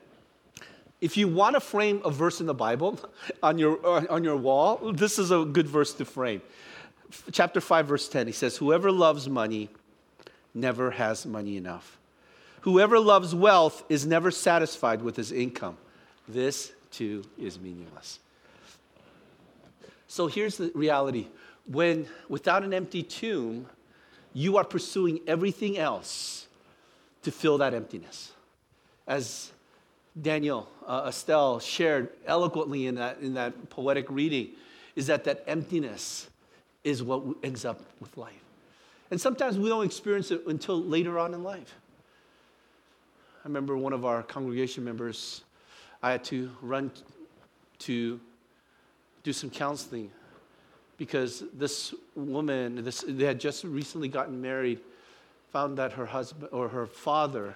If 1.00 1.16
you 1.16 1.28
want 1.28 1.54
to 1.54 1.60
frame 1.60 2.00
a 2.04 2.10
verse 2.10 2.40
in 2.40 2.46
the 2.46 2.54
Bible 2.54 2.98
on 3.42 3.58
your, 3.58 3.84
uh, 3.86 4.06
on 4.10 4.24
your 4.24 4.36
wall, 4.36 4.92
this 4.92 5.18
is 5.18 5.30
a 5.30 5.44
good 5.44 5.68
verse 5.68 5.92
to 5.94 6.04
frame. 6.04 6.42
Chapter 7.30 7.60
5, 7.60 7.86
verse 7.86 8.08
10, 8.08 8.26
he 8.26 8.32
says, 8.32 8.56
Whoever 8.56 8.90
loves 8.90 9.28
money 9.28 9.68
never 10.54 10.90
has 10.92 11.24
money 11.24 11.56
enough. 11.56 11.97
Whoever 12.62 12.98
loves 12.98 13.34
wealth 13.34 13.84
is 13.88 14.06
never 14.06 14.30
satisfied 14.30 15.02
with 15.02 15.16
his 15.16 15.32
income. 15.32 15.76
This 16.28 16.72
too 16.90 17.24
is 17.38 17.58
meaningless. 17.60 18.18
So 20.08 20.26
here's 20.26 20.56
the 20.56 20.72
reality 20.74 21.28
when 21.66 22.06
without 22.28 22.64
an 22.64 22.72
empty 22.72 23.02
tomb, 23.02 23.66
you 24.32 24.56
are 24.56 24.64
pursuing 24.64 25.20
everything 25.26 25.78
else 25.78 26.46
to 27.22 27.30
fill 27.30 27.58
that 27.58 27.74
emptiness. 27.74 28.32
As 29.06 29.52
Daniel 30.20 30.68
uh, 30.86 31.04
Estelle 31.08 31.60
shared 31.60 32.10
eloquently 32.26 32.86
in 32.86 32.96
that, 32.96 33.20
in 33.20 33.34
that 33.34 33.70
poetic 33.70 34.06
reading, 34.10 34.50
is 34.96 35.06
that 35.06 35.24
that 35.24 35.44
emptiness 35.46 36.28
is 36.84 37.02
what 37.02 37.22
ends 37.42 37.64
up 37.64 37.80
with 38.00 38.16
life. 38.16 38.32
And 39.10 39.20
sometimes 39.20 39.58
we 39.58 39.68
don't 39.68 39.84
experience 39.84 40.30
it 40.30 40.46
until 40.46 40.82
later 40.82 41.18
on 41.18 41.34
in 41.34 41.42
life. 41.42 41.74
I 43.48 43.50
remember 43.50 43.78
one 43.78 43.94
of 43.94 44.04
our 44.04 44.22
congregation 44.22 44.84
members, 44.84 45.42
I 46.02 46.10
had 46.10 46.22
to 46.24 46.50
run 46.60 46.90
to 47.78 48.20
do 49.22 49.32
some 49.32 49.48
counseling 49.48 50.10
because 50.98 51.44
this 51.54 51.94
woman, 52.14 52.84
this, 52.84 53.06
they 53.08 53.24
had 53.24 53.40
just 53.40 53.64
recently 53.64 54.08
gotten 54.08 54.38
married, 54.42 54.80
found 55.50 55.78
that 55.78 55.94
her 55.94 56.04
husband 56.04 56.50
or 56.52 56.68
her 56.68 56.86
father 56.86 57.54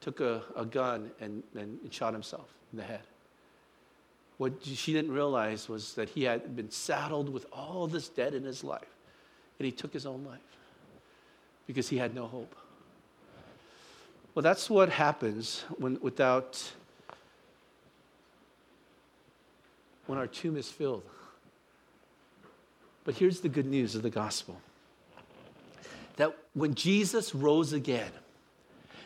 took 0.00 0.20
a, 0.20 0.42
a 0.54 0.64
gun 0.64 1.10
and, 1.20 1.42
and 1.56 1.80
shot 1.90 2.12
himself 2.12 2.54
in 2.72 2.78
the 2.78 2.84
head. 2.84 3.02
What 4.38 4.52
she 4.62 4.92
didn't 4.92 5.10
realize 5.10 5.68
was 5.68 5.94
that 5.94 6.08
he 6.08 6.22
had 6.22 6.54
been 6.54 6.70
saddled 6.70 7.28
with 7.28 7.46
all 7.52 7.88
this 7.88 8.08
debt 8.08 8.32
in 8.32 8.44
his 8.44 8.62
life, 8.62 8.94
and 9.58 9.66
he 9.66 9.72
took 9.72 9.92
his 9.92 10.06
own 10.06 10.22
life 10.24 10.38
because 11.66 11.88
he 11.88 11.98
had 11.98 12.14
no 12.14 12.28
hope. 12.28 12.54
Well, 14.34 14.42
that's 14.42 14.70
what 14.70 14.88
happens 14.88 15.64
when 15.76 15.98
without 16.00 16.72
when 20.06 20.18
our 20.18 20.26
tomb 20.26 20.56
is 20.56 20.68
filled. 20.68 21.02
But 23.04 23.14
here's 23.14 23.40
the 23.40 23.48
good 23.48 23.66
news 23.66 23.94
of 23.94 24.02
the 24.02 24.10
gospel 24.10 24.60
that 26.16 26.36
when 26.54 26.74
Jesus 26.74 27.34
rose 27.34 27.72
again, 27.72 28.10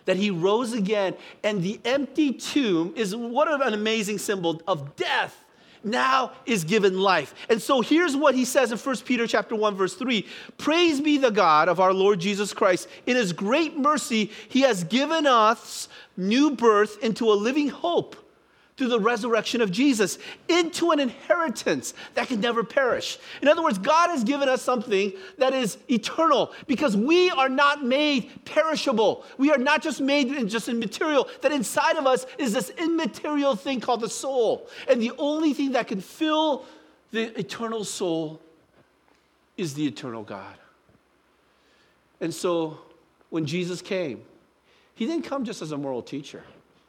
that 0.04 0.16
he 0.16 0.30
rose 0.30 0.72
again, 0.72 1.14
and 1.42 1.62
the 1.62 1.80
empty 1.84 2.32
tomb 2.32 2.92
is 2.96 3.14
what 3.14 3.48
an 3.48 3.72
amazing 3.72 4.18
symbol 4.18 4.60
of 4.66 4.96
death 4.96 5.44
now 5.87 6.33
is 6.44 6.64
given 6.64 7.01
life. 7.01 7.35
And 7.49 7.62
so 7.62 7.81
here's 7.81 8.16
what 8.16 8.35
he 8.35 8.44
says 8.44 8.72
in 8.72 8.79
1 8.79 8.96
Peter 8.99 9.27
chapter 9.27 9.55
1 9.55 9.77
verse 9.77 9.94
3. 9.94 10.27
Praise 10.59 11.01
be 11.01 11.16
the 11.16 11.31
God 11.31 11.68
of 11.68 11.81
our 11.81 11.94
Lord 11.94 12.18
Jesus 12.18 12.53
Christ. 12.53 12.88
In 13.07 13.16
his 13.16 13.33
great 13.33 13.79
mercy, 13.79 14.31
he 14.49 14.62
has 14.62 14.85
given 14.85 15.27
us 15.27 15.88
new 16.16 16.57
birth 16.57 17.03
into 17.03 17.31
a 17.31 17.35
living 17.35 17.68
hope 17.68 18.16
through 18.76 18.88
the 18.88 19.00
resurrection 19.00 19.62
of 19.62 19.70
Jesus 19.70 20.18
into 20.48 20.90
an 20.90 21.00
inheritance 21.00 21.94
that 22.14 22.28
can 22.28 22.40
never 22.40 22.62
perish. 22.62 23.18
In 23.40 23.48
other 23.48 23.62
words, 23.62 23.78
God 23.78 24.10
has 24.10 24.22
given 24.22 24.48
us 24.48 24.60
something 24.60 25.12
that 25.38 25.54
is 25.54 25.78
eternal 25.90 26.52
because 26.66 26.94
we 26.96 27.30
are 27.30 27.48
not 27.48 27.82
made 27.82 28.30
perishable. 28.44 29.24
We 29.38 29.50
are 29.50 29.58
not 29.58 29.82
just 29.82 30.00
made 30.00 30.28
in 30.28 30.48
just 30.48 30.68
in 30.68 30.78
material, 30.78 31.28
that 31.40 31.52
inside 31.52 31.96
of 31.96 32.06
us 32.06 32.26
is 32.38 32.52
this 32.52 32.70
immaterial 32.70 33.56
thing 33.56 33.80
called 33.80 34.02
the 34.02 34.10
soul. 34.10 34.68
And 34.88 35.00
the 35.00 35.12
only 35.16 35.54
thing 35.54 35.72
that 35.72 35.88
can 35.88 36.02
fill 36.02 36.66
the 37.12 37.38
eternal 37.38 37.82
soul 37.82 38.40
is 39.56 39.72
the 39.72 39.86
eternal 39.86 40.22
God. 40.22 40.56
And 42.20 42.34
so 42.34 42.78
when 43.30 43.46
Jesus 43.46 43.80
came, 43.80 44.22
he 44.94 45.06
didn't 45.06 45.24
come 45.24 45.44
just 45.44 45.62
as 45.62 45.72
a 45.72 45.78
moral 45.78 46.02
teacher 46.02 46.42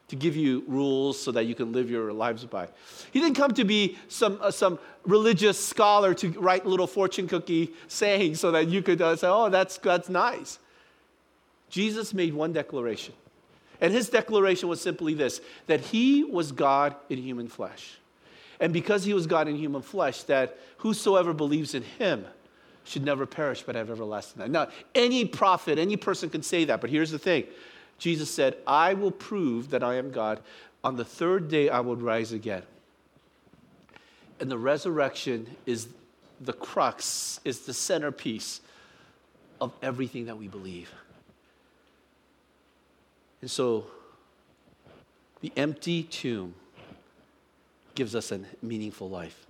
to 0.08 0.16
give 0.16 0.36
you 0.36 0.64
rules 0.66 1.20
so 1.20 1.30
that 1.32 1.44
you 1.44 1.54
can 1.54 1.72
live 1.72 1.90
your 1.90 2.12
lives 2.12 2.44
by. 2.44 2.68
He 3.12 3.20
didn't 3.20 3.36
come 3.36 3.52
to 3.52 3.64
be 3.64 3.98
some, 4.08 4.38
uh, 4.40 4.50
some 4.50 4.78
religious 5.04 5.62
scholar 5.62 6.14
to 6.14 6.30
write 6.40 6.66
little 6.66 6.86
fortune 6.86 7.28
cookie 7.28 7.72
sayings 7.88 8.40
so 8.40 8.50
that 8.50 8.68
you 8.68 8.82
could 8.82 9.00
uh, 9.02 9.16
say, 9.16 9.28
oh, 9.28 9.50
that's, 9.50 9.76
that's 9.78 10.08
nice. 10.08 10.58
Jesus 11.68 12.14
made 12.14 12.32
one 12.32 12.52
declaration. 12.52 13.14
And 13.80 13.92
his 13.92 14.08
declaration 14.08 14.68
was 14.68 14.80
simply 14.80 15.14
this 15.14 15.40
that 15.66 15.80
he 15.80 16.24
was 16.24 16.52
God 16.52 16.96
in 17.08 17.18
human 17.18 17.48
flesh. 17.48 17.98
And 18.60 18.72
because 18.72 19.04
he 19.04 19.14
was 19.14 19.26
God 19.26 19.46
in 19.46 19.56
human 19.56 19.82
flesh, 19.82 20.24
that 20.24 20.58
whosoever 20.78 21.32
believes 21.32 21.74
in 21.74 21.82
him 21.82 22.24
should 22.82 23.04
never 23.04 23.26
perish 23.26 23.62
but 23.62 23.74
have 23.74 23.90
everlasting 23.90 24.40
life. 24.40 24.50
Now, 24.50 24.68
any 24.94 25.24
prophet, 25.26 25.78
any 25.78 25.96
person 25.96 26.30
can 26.30 26.42
say 26.42 26.64
that, 26.64 26.80
but 26.80 26.90
here's 26.90 27.10
the 27.10 27.18
thing 27.18 27.44
Jesus 27.98 28.30
said, 28.30 28.56
I 28.66 28.94
will 28.94 29.10
prove 29.10 29.70
that 29.70 29.82
I 29.82 29.96
am 29.96 30.10
God. 30.10 30.40
On 30.84 30.96
the 30.96 31.04
third 31.04 31.48
day, 31.48 31.68
I 31.68 31.80
will 31.80 31.96
rise 31.96 32.32
again. 32.32 32.62
And 34.40 34.50
the 34.50 34.58
resurrection 34.58 35.56
is 35.66 35.88
the 36.40 36.52
crux, 36.52 37.40
is 37.44 37.60
the 37.60 37.74
centerpiece 37.74 38.60
of 39.60 39.72
everything 39.82 40.26
that 40.26 40.38
we 40.38 40.46
believe. 40.46 40.90
And 43.40 43.50
so, 43.50 43.86
the 45.40 45.52
empty 45.56 46.04
tomb 46.04 46.54
gives 47.96 48.14
us 48.14 48.30
a 48.30 48.40
meaningful 48.62 49.10
life. 49.10 49.47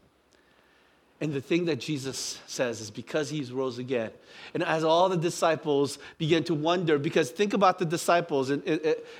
And 1.21 1.33
the 1.33 1.41
thing 1.41 1.65
that 1.65 1.81
Jesus 1.81 2.41
says 2.47 2.81
is 2.81 2.91
because 2.91 3.29
he's 3.29 3.51
rose 3.51 3.79
again. 3.79 4.11
And 4.55 4.63
as 4.63 4.85
all 4.85 5.09
the 5.09 5.17
disciples 5.17 5.99
begin 6.17 6.45
to 6.45 6.55
wonder, 6.55 6.97
because 6.97 7.31
think 7.31 7.55
about 7.55 7.81
the 7.81 7.85
disciples, 7.85 8.51
and, 8.51 8.63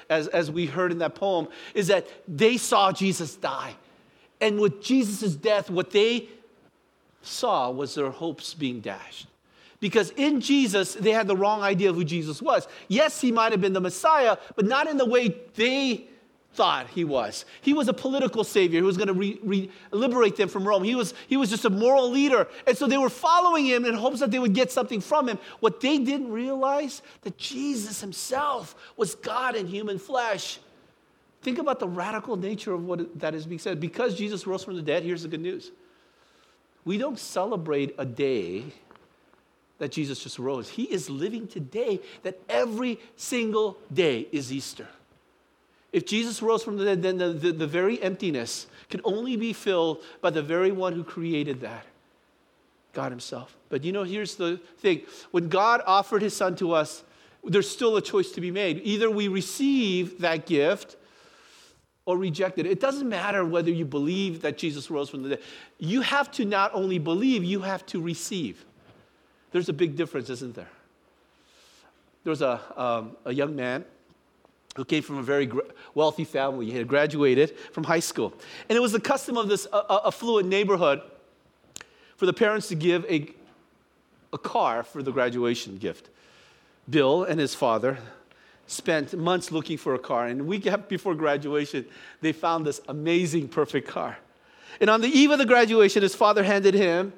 as, 0.09 0.29
as 0.29 0.51
we 0.51 0.67
heard 0.67 0.93
in 0.93 0.99
that 0.99 1.17
poem, 1.17 1.49
is 1.75 1.89
that 1.89 2.07
they 2.29 2.57
saw 2.57 2.93
Jesus 2.93 3.35
die. 3.35 3.75
And 4.41 4.61
with 4.61 4.81
Jesus' 4.81 5.35
death, 5.35 5.71
what 5.71 5.91
they 5.91 6.29
saw 7.23 7.71
was 7.71 7.97
their 7.97 8.11
hopes 8.11 8.55
being 8.55 8.79
dashed. 8.79 9.27
Because 9.81 10.11
in 10.11 10.41
Jesus, 10.41 10.95
they 10.95 11.13
had 11.13 11.27
the 11.27 11.37
wrong 11.37 11.63
idea 11.63 11.91
of 11.91 11.97
who 11.97 12.05
Jesus 12.05 12.41
was. 12.41 12.69
Yes, 12.87 13.21
he 13.21 13.33
might 13.33 13.53
have 13.53 13.61
been 13.61 13.73
the 13.73 13.81
Messiah, 13.81 14.37
but 14.55 14.67
not 14.67 14.89
in 14.89 14.97
the 14.97 15.05
way 15.07 15.35
they 15.55 16.07
thought 16.59 16.89
he 16.89 17.05
was. 17.05 17.45
He 17.61 17.73
was 17.73 17.87
a 17.87 17.93
political 17.93 18.43
savior 18.43 18.81
who 18.81 18.87
was 18.87 18.97
going 18.97 19.07
to 19.07 19.15
re- 19.15 19.39
re- 19.45 19.71
liberate 19.93 20.35
them 20.35 20.49
from 20.49 20.67
Rome. 20.67 20.83
He 20.83 20.97
was, 20.97 21.15
he 21.29 21.37
was 21.37 21.51
just 21.51 21.65
a 21.65 21.71
moral 21.71 22.11
leader. 22.11 22.49
And 22.67 22.77
so 22.77 22.89
they 22.89 22.99
were 22.99 23.09
following 23.09 23.65
him 23.65 23.85
in 23.85 23.95
hopes 23.95 24.19
that 24.19 24.33
they 24.33 24.41
would 24.41 24.55
get 24.55 24.73
something 24.73 25.01
from 25.01 25.29
him. 25.29 25.39
What 25.61 25.81
they 25.81 25.99
didn't 25.99 26.33
realize 26.33 27.01
that 27.23 27.39
Jesus 27.39 28.01
himself 28.01 28.75
was 28.97 29.15
God 29.15 29.55
in 29.55 29.69
human 29.69 30.01
flesh. 30.01 30.59
Think 31.43 31.59
about 31.59 31.79
the 31.79 31.87
radical 31.87 32.35
nature 32.37 32.75
of 32.75 32.85
what 32.85 33.21
that 33.21 33.37
is 33.37 33.47
being 33.47 33.61
said. 33.61 33.79
Because 33.79 34.17
Jesus 34.17 34.45
rose 34.45 34.65
from 34.65 34.75
the 34.75 34.83
dead, 34.83 35.05
here's 35.05 35.23
the 35.23 35.29
good 35.29 35.41
news. 35.41 35.71
We 36.85 36.99
don't 36.99 37.21
celebrate 37.21 37.95
a 37.99 38.05
day 38.05 38.65
that 39.79 39.93
Jesus 39.93 40.19
just 40.19 40.41
rose. 40.41 40.69
He 40.69 40.83
is 40.83 41.09
living 41.09 41.47
today, 41.47 42.01
that 42.25 42.41
every 42.49 42.99
single 43.15 43.79
day 43.95 44.27
is 44.33 44.53
Easter. 44.53 44.89
If 45.93 46.07
Jesus 46.07 46.43
rose 46.43 46.63
from 46.63 46.77
the 46.77 46.85
dead, 46.85 47.03
then 47.03 47.17
the, 47.19 47.29
the, 47.31 47.53
the, 47.53 47.67
very 47.67 48.01
emptiness 48.03 48.67
can 48.91 49.01
only 49.05 49.37
be 49.37 49.53
filled 49.53 50.03
by 50.21 50.31
the 50.31 50.43
very 50.43 50.71
one 50.71 50.93
who 50.93 51.03
created 51.03 51.61
that 51.63 51.87
God 52.93 53.11
Himself. 53.11 53.57
But 53.71 53.85
you 53.85 53.93
know, 53.93 54.03
here's 54.03 54.35
the 54.37 54.61
thing 54.79 55.03
when 55.31 55.49
God 55.49 55.81
offered 55.87 56.21
His 56.21 56.37
Son 56.37 56.57
to 56.57 56.73
us, 56.73 57.05
there's 57.43 57.69
still 57.69 57.97
a 57.97 58.03
choice 58.03 58.33
to 58.33 58.41
be 58.41 58.51
made. 58.51 58.81
Either 58.85 59.11
we 59.11 59.29
receive 59.29 60.21
that 60.21 60.47
gift 60.47 60.97
or 62.05 62.19
reject 62.19 62.59
it. 62.59 62.67
It 62.67 62.81
doesn't 62.81 63.09
matter 63.09 63.45
whether 63.45 63.71
you 63.71 63.85
believe 63.85 64.43
that 64.43 64.59
Jesus 64.59 64.91
rose 64.91 65.09
from 65.11 65.23
the 65.23 65.31
dead. 65.31 65.41
You 65.79 66.01
have 66.01 66.31
to 66.33 66.45
not 66.45 66.75
only 66.75 66.99
believe, 66.99 67.45
you 67.45 67.61
have 67.61 67.85
to 67.87 68.01
receive. 68.01 68.65
There's 69.53 69.69
a 69.69 69.75
big 69.75 69.97
difference, 69.97 70.29
isn't 70.31 70.55
there? 70.55 70.71
There 72.25 72.31
was 72.31 72.43
a, 72.43 72.61
um, 72.77 73.17
a 73.25 73.33
young 73.33 73.55
man 73.55 73.85
who 74.79 74.85
came 74.85 75.03
from 75.03 75.19
a 75.19 75.23
very 75.23 75.51
wealthy 75.93 76.23
family. 76.23 76.67
He 76.67 76.79
had 76.79 76.87
graduated 76.87 77.59
from 77.73 77.83
high 77.83 77.99
school. 77.99 78.33
And 78.69 78.77
it 78.77 78.81
was 78.81 78.93
the 78.93 79.01
custom 79.01 79.37
of 79.37 79.49
this 79.49 79.67
affluent 79.73 80.49
neighborhood 80.49 81.03
for 82.17 82.27
the 82.27 82.33
parents 82.33 82.69
to 82.69 82.77
give 82.77 83.05
a, 83.07 83.29
a 84.33 84.39
car 84.39 84.85
for 84.85 85.03
the 85.03 85.11
graduation 85.11 85.79
gift. 85.79 86.11
Bill 86.89 87.25
and 87.25 87.41
his 87.41 87.57
father 87.57 87.99
spent 88.69 89.19
months 89.19 89.51
looking 89.51 89.79
for 89.79 89.97
a 89.97 89.99
car, 89.99 90.29
and 90.29 90.43
a 90.43 90.45
week 90.45 90.69
before 90.89 91.17
graduation, 91.17 91.85
they 92.21 92.31
found 92.31 92.65
this 92.65 92.81
amazing, 92.87 93.49
perfect 93.49 93.89
car. 93.89 94.17
And 94.81 94.89
on 94.89 95.01
the 95.01 95.09
eve 95.09 95.33
of 95.33 95.39
the 95.39 95.47
graduation, 95.47 96.03
his 96.03 96.15
father 96.15 96.45
handed 96.45 96.75
him 96.75 97.13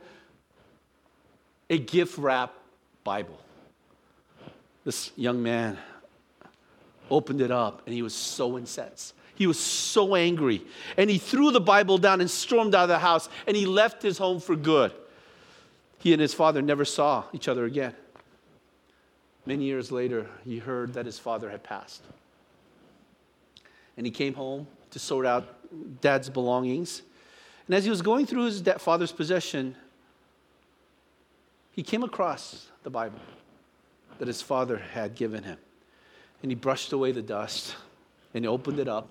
a 1.68 1.79
gift 1.79 2.16
wrap 2.16 2.55
Bible. 3.05 3.38
This 4.83 5.12
young 5.14 5.42
man 5.42 5.77
opened 7.11 7.40
it 7.40 7.51
up, 7.51 7.83
and 7.87 7.94
he 7.94 8.03
was 8.03 8.14
so 8.14 8.57
incensed. 8.57 9.14
He 9.35 9.46
was 9.46 9.59
so 9.59 10.14
angry. 10.14 10.62
And 10.96 11.09
he 11.09 11.18
threw 11.18 11.51
the 11.51 11.61
Bible 11.61 11.99
down 11.99 12.20
and 12.20 12.31
stormed 12.31 12.75
out 12.75 12.83
of 12.83 12.88
the 12.88 12.99
house, 12.99 13.29
and 13.46 13.57
he 13.57 13.66
left 13.66 14.03
his 14.03 14.18
home 14.18 14.40
for 14.40 14.55
good. 14.55 14.92
He 15.99 16.12
and 16.12 16.20
his 16.20 16.35
father 16.35 16.62
never 16.62 16.85
saw 16.85 17.25
each 17.33 17.49
other 17.49 17.64
again. 17.64 17.94
Many 19.46 19.64
years 19.64 19.90
later, 19.90 20.27
he 20.44 20.59
heard 20.59 20.94
that 20.94 21.07
his 21.07 21.18
father 21.18 21.51
had 21.51 21.62
passed. 21.62 22.03
And 23.96 24.07
he 24.07 24.11
came 24.11 24.35
home 24.35 24.66
to 24.90 24.99
sort 24.99 25.27
out 25.27 26.01
dad's 26.01 26.29
belongings. 26.29 27.03
And 27.66 27.75
as 27.75 27.85
he 27.85 27.90
was 27.90 28.03
going 28.03 28.27
through 28.27 28.44
his 28.44 28.62
father's 28.79 29.12
possession, 29.12 29.75
he 31.73 31.83
came 31.83 32.03
across 32.03 32.68
the 32.83 32.90
Bible 32.90 33.20
that 34.18 34.29
his 34.29 34.42
father 34.42 34.77
had 34.77 35.14
given 35.14 35.44
him. 35.44 35.59
And 36.42 36.50
he 36.50 36.55
brushed 36.55 36.92
away 36.92 37.12
the 37.12 37.22
dust 37.22 37.76
and 38.35 38.44
he 38.44 38.48
opened 38.48 38.79
it 38.79 38.88
up. 38.88 39.09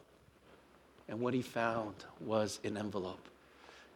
And 1.07 1.19
what 1.19 1.33
he 1.33 1.41
found 1.41 1.95
was 2.21 2.59
an 2.63 2.77
envelope. 2.77 3.25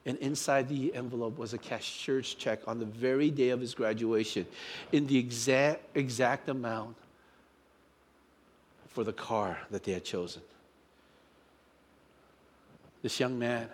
And 0.06 0.17
inside 0.17 0.67
the 0.67 0.93
envelope 0.93 1.38
was 1.38 1.54
a 1.54 1.58
cashier's 1.58 2.34
check 2.34 2.60
on 2.67 2.80
the 2.80 2.86
very 2.86 3.32
day 3.32 3.50
of 3.50 3.62
his 3.62 3.74
graduation 3.74 4.46
in 4.91 5.08
the 5.08 5.17
exact, 5.17 5.84
exact 5.96 6.50
amount 6.50 6.98
for 8.88 9.04
the 9.04 9.13
car 9.13 9.60
that 9.72 9.84
they 9.84 9.93
had 9.93 10.04
chosen. 10.04 10.41
This 13.02 13.19
young 13.19 13.39
man 13.39 13.69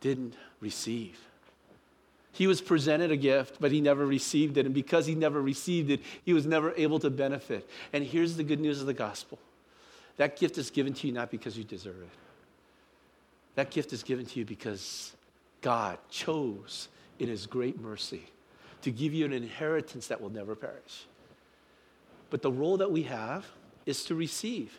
didn't 0.00 0.34
receive. 0.60 1.18
He 2.32 2.46
was 2.46 2.62
presented 2.62 3.10
a 3.10 3.16
gift, 3.16 3.58
but 3.60 3.70
he 3.70 3.80
never 3.80 4.06
received 4.06 4.56
it. 4.56 4.64
And 4.64 4.74
because 4.74 5.06
he 5.06 5.14
never 5.14 5.40
received 5.40 5.90
it, 5.90 6.00
he 6.24 6.32
was 6.32 6.46
never 6.46 6.72
able 6.76 6.98
to 7.00 7.10
benefit. 7.10 7.68
And 7.92 8.04
here's 8.04 8.36
the 8.36 8.42
good 8.42 8.58
news 8.58 8.80
of 8.80 8.86
the 8.86 8.94
gospel 8.94 9.38
that 10.18 10.36
gift 10.36 10.58
is 10.58 10.70
given 10.70 10.92
to 10.92 11.06
you 11.06 11.12
not 11.12 11.30
because 11.30 11.56
you 11.56 11.64
deserve 11.64 12.00
it, 12.00 12.08
that 13.54 13.70
gift 13.70 13.92
is 13.92 14.02
given 14.02 14.26
to 14.26 14.38
you 14.38 14.44
because 14.44 15.12
God 15.60 15.98
chose 16.10 16.88
in 17.18 17.28
his 17.28 17.46
great 17.46 17.80
mercy 17.80 18.24
to 18.82 18.90
give 18.90 19.14
you 19.14 19.24
an 19.24 19.32
inheritance 19.32 20.08
that 20.08 20.20
will 20.20 20.30
never 20.30 20.54
perish. 20.54 21.06
But 22.30 22.42
the 22.42 22.50
role 22.50 22.78
that 22.78 22.90
we 22.90 23.04
have 23.04 23.46
is 23.86 24.04
to 24.04 24.14
receive. 24.14 24.76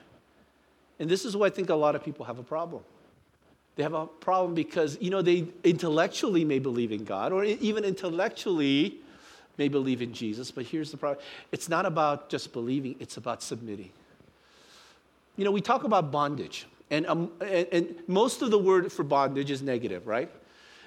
And 0.99 1.09
this 1.09 1.25
is 1.25 1.35
why 1.35 1.47
I 1.47 1.49
think 1.49 1.69
a 1.69 1.75
lot 1.75 1.95
of 1.95 2.03
people 2.03 2.25
have 2.25 2.39
a 2.39 2.43
problem. 2.43 2.83
They 3.75 3.83
have 3.83 3.93
a 3.93 4.05
problem 4.05 4.53
because, 4.53 4.97
you 5.01 5.09
know, 5.09 5.21
they 5.21 5.47
intellectually 5.63 6.45
may 6.45 6.59
believe 6.59 6.91
in 6.91 7.03
God 7.03 7.31
or 7.31 7.43
even 7.43 7.83
intellectually 7.83 8.99
may 9.57 9.67
believe 9.67 10.01
in 10.01 10.13
Jesus, 10.13 10.51
but 10.51 10.65
here's 10.65 10.91
the 10.91 10.97
problem 10.97 11.23
it's 11.51 11.69
not 11.69 11.85
about 11.85 12.29
just 12.29 12.53
believing, 12.53 12.95
it's 12.99 13.17
about 13.17 13.41
submitting. 13.41 13.91
You 15.37 15.45
know, 15.45 15.51
we 15.51 15.61
talk 15.61 15.83
about 15.83 16.11
bondage, 16.11 16.67
and, 16.91 17.07
um, 17.07 17.31
and, 17.41 17.67
and 17.71 17.95
most 18.07 18.43
of 18.43 18.51
the 18.51 18.59
word 18.59 18.91
for 18.91 19.03
bondage 19.03 19.49
is 19.49 19.63
negative, 19.63 20.05
right? 20.05 20.29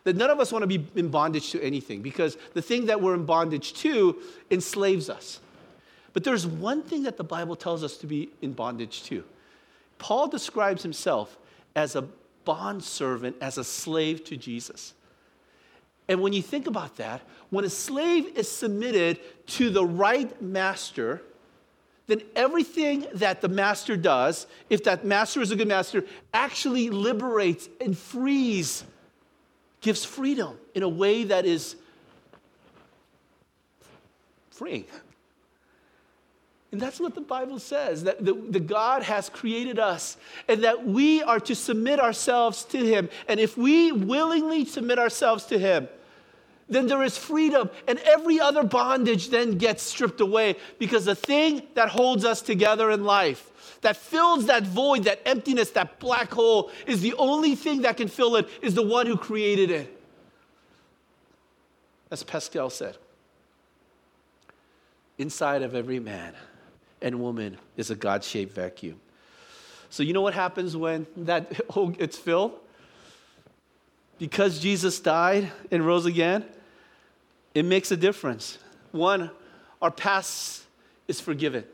that 0.07 0.15
none 0.15 0.31
of 0.31 0.39
us 0.39 0.53
want 0.53 0.63
to 0.63 0.69
be 0.69 0.87
in 0.95 1.09
bondage 1.09 1.51
to 1.51 1.61
anything 1.61 2.01
because 2.01 2.39
the 2.55 2.63
thing 2.63 2.87
that 2.87 3.03
we're 3.03 3.15
in 3.15 3.27
bondage 3.27 3.75
to 3.75 4.17
enslaves 4.53 5.11
us. 5.11 5.41
But 6.13 6.23
there's 6.23 6.47
one 6.47 6.85
thing 6.85 7.03
that 7.03 7.17
the 7.17 7.25
Bible 7.25 7.57
tells 7.57 7.83
us 7.83 7.97
to 7.97 8.07
be 8.07 8.31
in 8.41 8.53
bondage 8.53 9.03
to. 9.05 9.25
Paul 9.99 10.29
describes 10.29 10.85
himself 10.85 11.37
as 11.75 11.97
a 11.97 12.05
bondservant, 12.47 13.37
as 13.43 13.59
a 13.59 13.65
slave 13.65 14.25
to 14.25 14.37
Jesus. 14.39 14.95
And 16.09 16.23
when 16.23 16.33
you 16.33 16.41
think 16.41 16.67
about 16.67 16.97
that, 16.97 17.21
when 17.51 17.65
a 17.65 17.71
slave 17.71 18.39
is 18.39 18.51
submitted 18.51 19.19
to 19.49 19.69
the 19.69 19.85
right 19.85 20.41
master, 20.41 21.21
then 22.07 22.23
everything 22.35 23.07
that 23.15 23.41
the 23.41 23.49
master 23.49 23.97
does, 23.97 24.47
if 24.71 24.85
that 24.85 25.05
master 25.05 25.43
is 25.43 25.51
a 25.51 25.57
good 25.57 25.69
master, 25.69 26.05
actually 26.33 26.89
liberates 26.89 27.69
and 27.81 27.99
frees, 27.99 28.85
gives 29.81 30.05
freedom 30.05 30.57
in 30.75 30.83
a 30.83 30.89
way 30.89 31.25
that 31.25 31.45
is 31.45 31.77
freeing. 34.51 34.85
And 36.77 36.83
that's 36.83 37.01
what 37.01 37.15
the 37.15 37.23
Bible 37.23 37.59
says 37.59 38.05
that 38.05 38.23
the, 38.23 38.35
the, 38.35 38.61
God 38.61 39.03
has 39.03 39.31
created 39.31 39.79
us 39.79 40.19
and 40.47 40.63
that 40.63 40.85
we 40.87 41.23
are 41.23 41.41
to 41.41 41.55
submit 41.55 41.99
ourselves 41.99 42.65
to 42.65 42.77
Him. 42.77 43.09
And 43.29 43.41
if 43.41 43.57
we 43.57 43.93
willingly 43.93 44.67
submit 44.67 44.99
ourselves 44.99 45.47
to 45.47 45.59
Him, 45.59 45.89
then 46.69 46.87
there 46.87 47.03
is 47.03 47.17
freedom, 47.17 47.71
and 47.89 47.99
every 48.01 48.39
other 48.39 48.63
bondage 48.63 49.31
then 49.31 49.57
gets 49.57 49.83
stripped 49.83 50.21
away 50.21 50.57
because 50.79 51.07
the 51.07 51.15
thing 51.15 51.63
that 51.73 51.89
holds 51.89 52.27
us 52.27 52.43
together 52.43 52.91
in 52.91 53.05
life, 53.05 53.79
that 53.81 53.97
fills 53.97 54.45
that 54.45 54.65
void, 54.65 55.05
that 55.05 55.23
emptiness, 55.25 55.71
that 55.71 55.99
black 55.99 56.31
hole, 56.31 56.71
is 56.87 57.01
the 57.01 57.15
only 57.15 57.55
thing 57.55 57.81
that 57.83 57.97
can 57.97 58.09
fill 58.09 58.37
it, 58.37 58.51
is 58.61 58.75
the 58.75 58.87
one 58.87 59.07
who 59.07 59.17
created 59.17 59.71
it. 59.71 59.99
As 62.11 62.23
Pascal 62.23 62.69
said, 62.69 62.99
inside 65.19 65.63
of 65.63 65.75
every 65.75 65.99
man 65.99 66.35
and 67.03 67.21
woman 67.21 67.59
is 67.77 67.91
a 67.91 67.95
God 67.95 68.25
shaped 68.25 68.55
vacuum. 68.55 69.01
So, 69.91 70.03
you 70.03 70.13
know 70.13 70.23
what 70.23 70.35
happens 70.35 70.77
when 70.77 71.07
that 71.17 71.53
hole 71.71 71.89
gets 71.89 72.17
filled? 72.17 72.59
Because 74.19 74.59
Jesus 74.59 74.99
died 74.99 75.51
and 75.71 75.87
rose 75.87 76.07
again, 76.07 76.45
it 77.55 77.65
makes 77.65 77.91
a 77.91 77.97
difference. 77.97 78.59
One, 78.93 79.31
our 79.81 79.91
past 79.91 80.65
is 81.07 81.21
forgiven. 81.21 81.65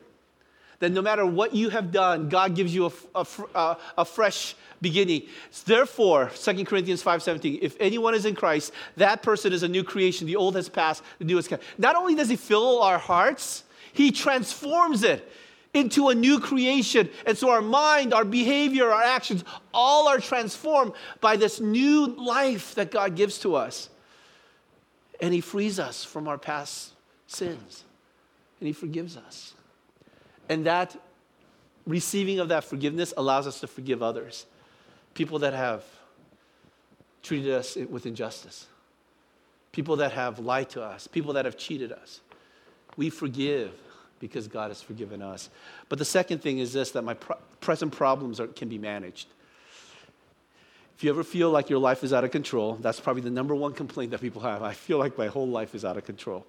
That 0.81 0.91
no 0.91 1.01
matter 1.03 1.25
what 1.25 1.55
you 1.55 1.69
have 1.69 1.93
done, 1.93 2.29
God 2.29 2.57
gives 2.57 2.75
you 2.75 2.93
a, 3.15 3.27
a, 3.55 3.77
a 3.99 4.05
fresh 4.05 4.57
beginning. 4.81 5.23
Therefore, 5.65 6.31
2 6.35 6.65
Corinthians 6.65 7.03
5.17, 7.03 7.61
if 7.63 7.77
anyone 7.79 8.15
is 8.15 8.27
in 8.27 8.35
Christ, 8.35 8.73
that 8.97 9.23
person 9.23 9.53
is 9.53 9.63
a 9.63 9.69
new 9.69 9.85
creation. 9.85 10.27
The 10.27 10.35
old 10.35 10.57
has 10.57 10.69
passed, 10.69 11.05
the 11.19 11.25
new 11.25 11.37
has 11.37 11.47
come. 11.47 11.61
Not 11.79 11.95
only 11.95 12.17
does 12.17 12.29
he 12.29 12.35
fill 12.35 12.83
our 12.83 12.99
hearts, 12.99 13.63
he 13.93 14.11
transforms 14.11 15.03
it 15.03 15.31
into 15.75 16.09
a 16.09 16.15
new 16.15 16.39
creation. 16.39 17.09
And 17.27 17.37
so 17.37 17.51
our 17.51 17.63
mind, 17.63 18.13
our 18.13 18.25
behavior, 18.25 18.91
our 18.91 19.03
actions, 19.03 19.43
all 19.73 20.09
are 20.09 20.19
transformed 20.19 20.93
by 21.21 21.37
this 21.37 21.61
new 21.61 22.07
life 22.07 22.75
that 22.75 22.91
God 22.91 23.17
gives 23.17 23.39
to 23.41 23.55
us 23.55 23.89
and 25.23 25.33
He 25.33 25.41
frees 25.41 25.79
us 25.79 26.05
from 26.05 26.27
our 26.29 26.37
past 26.37 26.93
sins, 27.29 27.85
and 28.61 28.67
He 28.67 28.73
forgives 28.73 29.17
us. 29.17 29.55
And 30.49 30.67
that 30.67 30.97
receiving 31.87 32.41
of 32.41 32.49
that 32.49 32.65
forgiveness 32.65 33.15
allows 33.17 33.47
us 33.47 33.61
to 33.61 33.69
forgive 33.69 34.03
others, 34.03 34.45
people 35.15 35.39
that 35.39 35.55
have 35.55 35.85
treated 37.23 37.53
us 37.53 37.77
with 37.89 38.05
injustice, 38.05 38.67
people 39.71 39.97
that 39.97 40.13
have 40.13 40.41
lied 40.41 40.69
to 40.71 40.83
us, 40.83 41.07
people 41.07 41.33
that 41.35 41.45
have 41.45 41.57
cheated 41.57 41.93
us. 41.93 42.21
We 42.97 43.11
forgive 43.11 43.73
because 44.19 44.47
God 44.47 44.71
has 44.71 44.81
forgiven 44.81 45.21
us. 45.21 45.51
But 45.89 45.99
the 45.99 46.05
second 46.05 46.43
thing 46.43 46.59
is 46.59 46.73
this 46.73 46.93
that 46.93 47.03
my 47.03 47.15
pro- 47.15 47.39
present 47.61 47.93
problems 47.93 48.39
are, 48.39 48.47
can 48.47 48.69
be 48.69 48.79
managed. 48.79 49.29
If 50.97 51.03
you 51.03 51.11
ever 51.11 51.25
feel 51.25 51.51
like 51.51 51.69
your 51.69 51.81
life 51.81 52.05
is 52.05 52.13
out 52.13 52.23
of 52.23 52.31
control, 52.31 52.75
that's 52.81 53.01
probably 53.01 53.23
the 53.23 53.31
number 53.31 53.55
one 53.55 53.73
complaint 53.73 54.13
that 54.13 54.21
people 54.21 54.43
have. 54.43 54.63
I 54.63 54.73
feel 54.73 54.99
like 54.99 55.19
my 55.19 55.27
whole 55.27 55.49
life 55.49 55.75
is 55.75 55.85
out 55.85 55.97
of 55.97 56.05
control. 56.05 56.47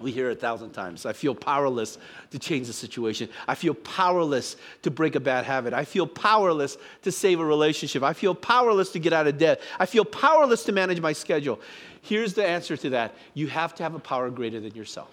We 0.00 0.12
hear 0.12 0.30
it 0.30 0.38
a 0.38 0.40
thousand 0.40 0.70
times. 0.70 1.06
I 1.06 1.12
feel 1.12 1.34
powerless 1.34 1.98
to 2.30 2.38
change 2.38 2.68
the 2.68 2.72
situation. 2.72 3.28
I 3.48 3.54
feel 3.54 3.74
powerless 3.74 4.56
to 4.82 4.90
break 4.90 5.16
a 5.16 5.20
bad 5.20 5.44
habit. 5.44 5.74
I 5.74 5.84
feel 5.84 6.06
powerless 6.06 6.76
to 7.02 7.10
save 7.10 7.40
a 7.40 7.44
relationship. 7.44 8.02
I 8.02 8.12
feel 8.12 8.34
powerless 8.34 8.90
to 8.92 9.00
get 9.00 9.12
out 9.12 9.26
of 9.26 9.38
debt. 9.38 9.60
I 9.78 9.86
feel 9.86 10.04
powerless 10.04 10.64
to 10.64 10.72
manage 10.72 11.00
my 11.00 11.12
schedule. 11.12 11.60
Here's 12.02 12.34
the 12.34 12.46
answer 12.46 12.76
to 12.76 12.90
that 12.90 13.14
you 13.34 13.48
have 13.48 13.74
to 13.76 13.82
have 13.82 13.94
a 13.94 13.98
power 13.98 14.30
greater 14.30 14.60
than 14.60 14.74
yourself. 14.74 15.10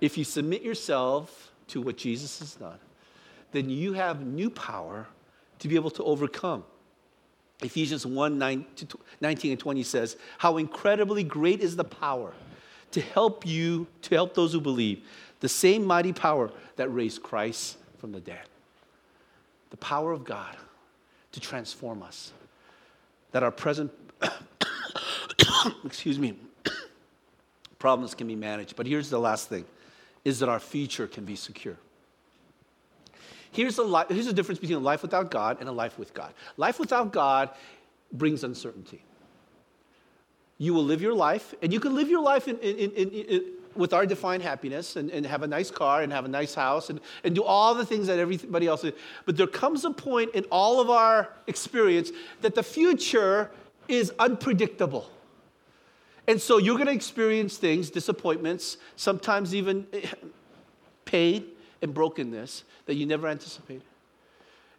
If 0.00 0.16
you 0.16 0.24
submit 0.24 0.62
yourself 0.62 1.52
to 1.68 1.82
what 1.82 1.96
Jesus 1.96 2.38
has 2.38 2.54
done, 2.54 2.78
then 3.52 3.68
you 3.68 3.92
have 3.92 4.24
new 4.26 4.48
power 4.48 5.06
to 5.58 5.68
be 5.68 5.74
able 5.74 5.90
to 5.90 6.04
overcome. 6.04 6.64
Ephesians 7.62 8.06
1 8.06 8.38
9 8.38 8.66
19 9.20 9.50
and 9.52 9.60
20 9.60 9.82
says, 9.82 10.16
How 10.38 10.56
incredibly 10.56 11.22
great 11.22 11.60
is 11.60 11.76
the 11.76 11.84
power 11.84 12.32
to 12.92 13.00
help 13.00 13.46
you, 13.46 13.86
to 14.02 14.14
help 14.14 14.34
those 14.34 14.52
who 14.52 14.60
believe. 14.60 15.04
The 15.40 15.48
same 15.48 15.84
mighty 15.84 16.12
power 16.12 16.50
that 16.76 16.88
raised 16.88 17.22
Christ 17.22 17.76
from 17.98 18.12
the 18.12 18.20
dead. 18.20 18.42
The 19.70 19.76
power 19.76 20.12
of 20.12 20.24
God 20.24 20.56
to 21.32 21.40
transform 21.40 22.02
us. 22.02 22.32
That 23.32 23.42
our 23.42 23.50
present, 23.50 23.90
excuse 25.84 26.18
me, 26.18 26.36
problems 27.78 28.14
can 28.14 28.26
be 28.26 28.36
managed. 28.36 28.76
But 28.76 28.86
here's 28.86 29.10
the 29.10 29.18
last 29.18 29.48
thing 29.48 29.64
is 30.24 30.38
that 30.38 30.48
our 30.48 30.60
future 30.60 31.06
can 31.06 31.24
be 31.24 31.34
secure. 31.34 31.76
Here's 33.50 33.76
the, 33.76 33.82
li- 33.82 34.04
here's 34.08 34.26
the 34.26 34.32
difference 34.32 34.60
between 34.60 34.78
a 34.78 34.80
life 34.80 35.02
without 35.02 35.30
God 35.30 35.58
and 35.60 35.68
a 35.68 35.72
life 35.72 35.98
with 35.98 36.14
God. 36.14 36.32
Life 36.56 36.78
without 36.78 37.12
God 37.12 37.50
brings 38.12 38.44
uncertainty. 38.44 39.02
You 40.62 40.74
will 40.74 40.84
live 40.84 41.02
your 41.02 41.12
life, 41.12 41.56
and 41.60 41.72
you 41.72 41.80
can 41.80 41.96
live 41.96 42.08
your 42.08 42.22
life 42.22 42.46
in, 42.46 42.56
in, 42.58 42.90
in, 42.90 43.44
with 43.74 43.92
our 43.92 44.06
defined 44.06 44.44
happiness 44.44 44.94
and, 44.94 45.10
and, 45.10 45.26
have 45.26 45.42
a 45.42 45.46
nice 45.48 45.72
car 45.72 46.02
and 46.02 46.12
have 46.12 46.24
a 46.24 46.28
nice 46.28 46.54
house 46.54 46.88
and, 46.88 47.00
and 47.24 47.34
do 47.34 47.42
all 47.42 47.74
the 47.74 47.84
things 47.84 48.06
that 48.06 48.20
everybody 48.20 48.68
else 48.68 48.82
does. 48.82 48.92
But 49.26 49.36
there 49.36 49.48
comes 49.48 49.84
a 49.84 49.90
point 49.90 50.36
in 50.36 50.44
all 50.52 50.80
of 50.80 50.88
our 50.88 51.30
experience 51.48 52.12
that 52.42 52.54
the 52.54 52.62
future 52.62 53.50
is 53.88 54.12
unpredictable. 54.20 55.10
And 56.28 56.40
so 56.40 56.58
you're 56.58 56.76
going 56.76 56.86
to 56.86 56.92
experience 56.92 57.56
things, 57.56 57.90
disappointments, 57.90 58.76
sometimes 58.94 59.56
even 59.56 59.84
pain, 61.04 61.44
and 61.82 61.92
brokenness 61.92 62.62
that 62.86 62.94
you 62.94 63.06
never 63.06 63.26
anticipated. 63.26 63.82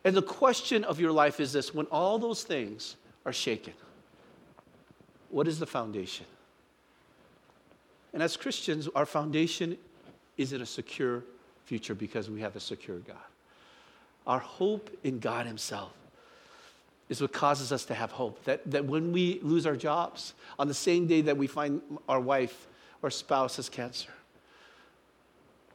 And 0.05 0.15
the 0.15 0.21
question 0.21 0.85
of 0.85 1.01
your 1.01 1.11
life 1.11 1.41
is 1.41 1.51
this 1.51 1.73
when 1.73 1.87
all 1.87 2.17
those 2.19 2.43
things 2.43 2.95
are 3.25 3.33
shaken, 3.33 3.73
what 5.33 5.47
is 5.47 5.57
the 5.57 5.65
foundation? 5.65 6.27
And 8.13 8.21
as 8.21 8.37
Christians, 8.37 8.87
our 8.93 9.07
foundation 9.07 9.77
is 10.37 10.53
in 10.53 10.61
a 10.61 10.65
secure 10.65 11.23
future 11.65 11.95
because 11.95 12.29
we 12.29 12.39
have 12.41 12.55
a 12.55 12.59
secure 12.59 12.99
God. 12.99 13.15
Our 14.27 14.37
hope 14.37 14.95
in 15.03 15.17
God 15.17 15.47
Himself 15.47 15.91
is 17.09 17.19
what 17.19 17.33
causes 17.33 17.71
us 17.71 17.83
to 17.85 17.95
have 17.95 18.11
hope. 18.11 18.43
That, 18.43 18.69
that 18.69 18.85
when 18.85 19.11
we 19.11 19.39
lose 19.41 19.65
our 19.65 19.75
jobs, 19.75 20.35
on 20.59 20.67
the 20.67 20.73
same 20.75 21.07
day 21.07 21.21
that 21.21 21.35
we 21.35 21.47
find 21.47 21.81
our 22.07 22.19
wife 22.19 22.67
or 23.01 23.09
spouse 23.09 23.55
has 23.55 23.69
cancer, 23.69 24.11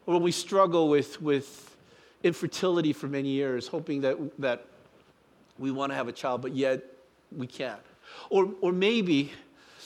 or 0.07 0.15
when 0.15 0.23
we 0.23 0.33
struggle 0.33 0.89
with, 0.89 1.21
with 1.21 1.77
infertility 2.23 2.93
for 2.93 3.09
many 3.09 3.31
years, 3.31 3.67
hoping 3.67 4.03
that, 4.03 4.17
that 4.41 4.67
we 5.59 5.73
want 5.73 5.91
to 5.91 5.97
have 5.97 6.07
a 6.07 6.13
child, 6.13 6.43
but 6.43 6.55
yet 6.55 6.81
we 7.37 7.49
can't. 7.49 7.81
Or, 8.31 8.51
or 8.61 8.73
maybe 8.73 9.33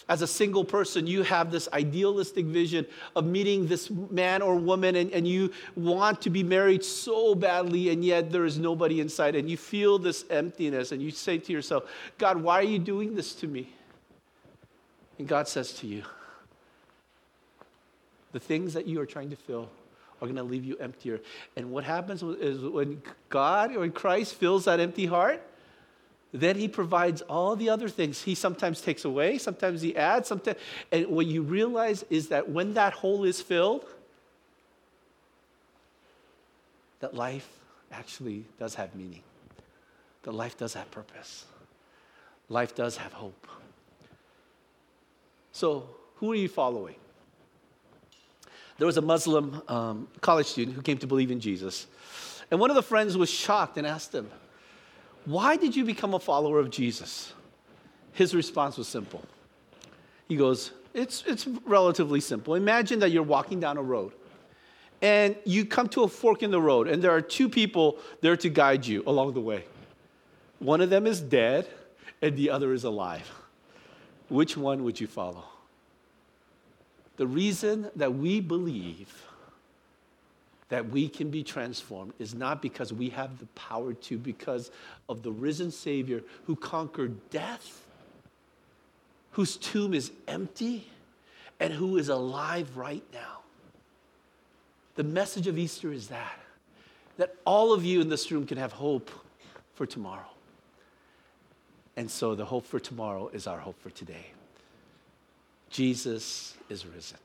as 0.08 0.20
a 0.22 0.26
single 0.26 0.64
person, 0.64 1.06
you 1.06 1.22
have 1.22 1.50
this 1.50 1.68
idealistic 1.72 2.46
vision 2.46 2.86
of 3.14 3.24
meeting 3.24 3.66
this 3.66 3.90
man 3.90 4.42
or 4.42 4.56
woman, 4.56 4.96
and, 4.96 5.10
and 5.12 5.26
you 5.26 5.52
want 5.76 6.20
to 6.22 6.30
be 6.30 6.42
married 6.42 6.84
so 6.84 7.34
badly, 7.34 7.90
and 7.90 8.04
yet 8.04 8.30
there 8.30 8.44
is 8.44 8.58
nobody 8.58 9.00
inside, 9.00 9.36
and 9.36 9.48
you 9.48 9.56
feel 9.56 9.98
this 9.98 10.24
emptiness, 10.30 10.92
and 10.92 11.00
you 11.00 11.10
say 11.10 11.38
to 11.38 11.52
yourself, 11.52 11.84
God, 12.18 12.36
why 12.36 12.60
are 12.60 12.64
you 12.64 12.78
doing 12.78 13.14
this 13.14 13.34
to 13.36 13.46
me? 13.46 13.72
And 15.18 15.28
God 15.28 15.46
says 15.46 15.72
to 15.74 15.86
you, 15.86 16.02
the 18.32 18.40
things 18.40 18.74
that 18.74 18.86
you 18.86 19.00
are 19.00 19.06
trying 19.06 19.30
to 19.30 19.36
fill 19.36 19.68
are 20.20 20.26
going 20.26 20.36
to 20.36 20.42
leave 20.42 20.64
you 20.64 20.76
emptier. 20.78 21.20
And 21.56 21.70
what 21.70 21.84
happens 21.84 22.22
is 22.22 22.60
when 22.60 23.02
God 23.28 23.76
or 23.76 23.88
Christ 23.88 24.34
fills 24.34 24.64
that 24.64 24.80
empty 24.80 25.06
heart, 25.06 25.42
then 26.32 26.56
he 26.56 26.66
provides 26.66 27.20
all 27.22 27.56
the 27.56 27.68
other 27.68 27.88
things. 27.88 28.22
He 28.22 28.34
sometimes 28.34 28.80
takes 28.80 29.04
away, 29.04 29.36
sometimes 29.38 29.82
he 29.82 29.94
adds, 29.94 30.28
sometimes. 30.28 30.58
And 30.90 31.06
what 31.08 31.26
you 31.26 31.42
realize 31.42 32.04
is 32.08 32.28
that 32.28 32.48
when 32.48 32.74
that 32.74 32.94
hole 32.94 33.24
is 33.24 33.42
filled, 33.42 33.84
that 37.00 37.14
life 37.14 37.48
actually 37.90 38.46
does 38.58 38.74
have 38.76 38.94
meaning. 38.94 39.22
That 40.22 40.32
life 40.32 40.56
does 40.56 40.74
have 40.74 40.90
purpose. 40.90 41.44
life 42.48 42.74
does 42.74 42.96
have 42.96 43.12
hope. 43.12 43.46
So, 45.52 45.88
who 46.16 46.32
are 46.32 46.36
you 46.36 46.48
following? 46.48 46.94
There 48.78 48.86
was 48.86 48.96
a 48.96 49.02
Muslim 49.02 49.62
um, 49.68 50.08
college 50.20 50.46
student 50.46 50.76
who 50.76 50.82
came 50.82 50.98
to 50.98 51.06
believe 51.06 51.30
in 51.30 51.40
Jesus. 51.40 51.86
And 52.50 52.58
one 52.58 52.70
of 52.70 52.76
the 52.76 52.82
friends 52.82 53.16
was 53.16 53.30
shocked 53.30 53.76
and 53.76 53.86
asked 53.86 54.14
him, 54.14 54.30
Why 55.24 55.56
did 55.56 55.76
you 55.76 55.84
become 55.84 56.14
a 56.14 56.18
follower 56.18 56.58
of 56.58 56.70
Jesus? 56.70 57.32
His 58.12 58.34
response 58.34 58.76
was 58.76 58.88
simple. 58.88 59.24
He 60.28 60.36
goes, 60.36 60.72
It's, 60.94 61.22
it's 61.26 61.46
relatively 61.64 62.20
simple. 62.20 62.54
Imagine 62.54 62.98
that 63.00 63.10
you're 63.10 63.22
walking 63.22 63.60
down 63.60 63.76
a 63.76 63.82
road 63.82 64.12
and 65.02 65.34
you 65.44 65.66
come 65.66 65.88
to 65.88 66.04
a 66.04 66.08
fork 66.08 66.44
in 66.44 66.52
the 66.52 66.60
road, 66.60 66.86
and 66.86 67.02
there 67.02 67.10
are 67.10 67.20
two 67.20 67.48
people 67.48 67.98
there 68.20 68.36
to 68.36 68.48
guide 68.48 68.86
you 68.86 69.02
along 69.04 69.34
the 69.34 69.40
way. 69.40 69.64
One 70.60 70.80
of 70.80 70.90
them 70.90 71.08
is 71.08 71.20
dead, 71.20 71.68
and 72.22 72.36
the 72.36 72.50
other 72.50 72.72
is 72.72 72.84
alive. 72.84 73.28
Which 74.28 74.56
one 74.56 74.84
would 74.84 75.00
you 75.00 75.08
follow? 75.08 75.44
The 77.16 77.26
reason 77.26 77.90
that 77.96 78.14
we 78.14 78.40
believe 78.40 79.12
that 80.72 80.88
we 80.88 81.06
can 81.06 81.28
be 81.28 81.42
transformed 81.42 82.14
is 82.18 82.34
not 82.34 82.62
because 82.62 82.94
we 82.94 83.10
have 83.10 83.38
the 83.38 83.44
power 83.48 83.92
to, 83.92 84.16
because 84.16 84.70
of 85.06 85.22
the 85.22 85.30
risen 85.30 85.70
Savior 85.70 86.22
who 86.46 86.56
conquered 86.56 87.28
death, 87.28 87.84
whose 89.32 89.58
tomb 89.58 89.92
is 89.92 90.12
empty, 90.26 90.88
and 91.60 91.74
who 91.74 91.98
is 91.98 92.08
alive 92.08 92.74
right 92.74 93.04
now. 93.12 93.40
The 94.94 95.04
message 95.04 95.46
of 95.46 95.58
Easter 95.58 95.92
is 95.92 96.08
that 96.08 96.38
that 97.18 97.34
all 97.44 97.74
of 97.74 97.84
you 97.84 98.00
in 98.00 98.08
this 98.08 98.32
room 98.32 98.46
can 98.46 98.56
have 98.56 98.72
hope 98.72 99.10
for 99.74 99.84
tomorrow. 99.84 100.30
And 101.98 102.10
so 102.10 102.34
the 102.34 102.46
hope 102.46 102.64
for 102.64 102.80
tomorrow 102.80 103.28
is 103.34 103.46
our 103.46 103.58
hope 103.58 103.78
for 103.82 103.90
today. 103.90 104.28
Jesus 105.68 106.54
is 106.70 106.86
risen. 106.86 107.18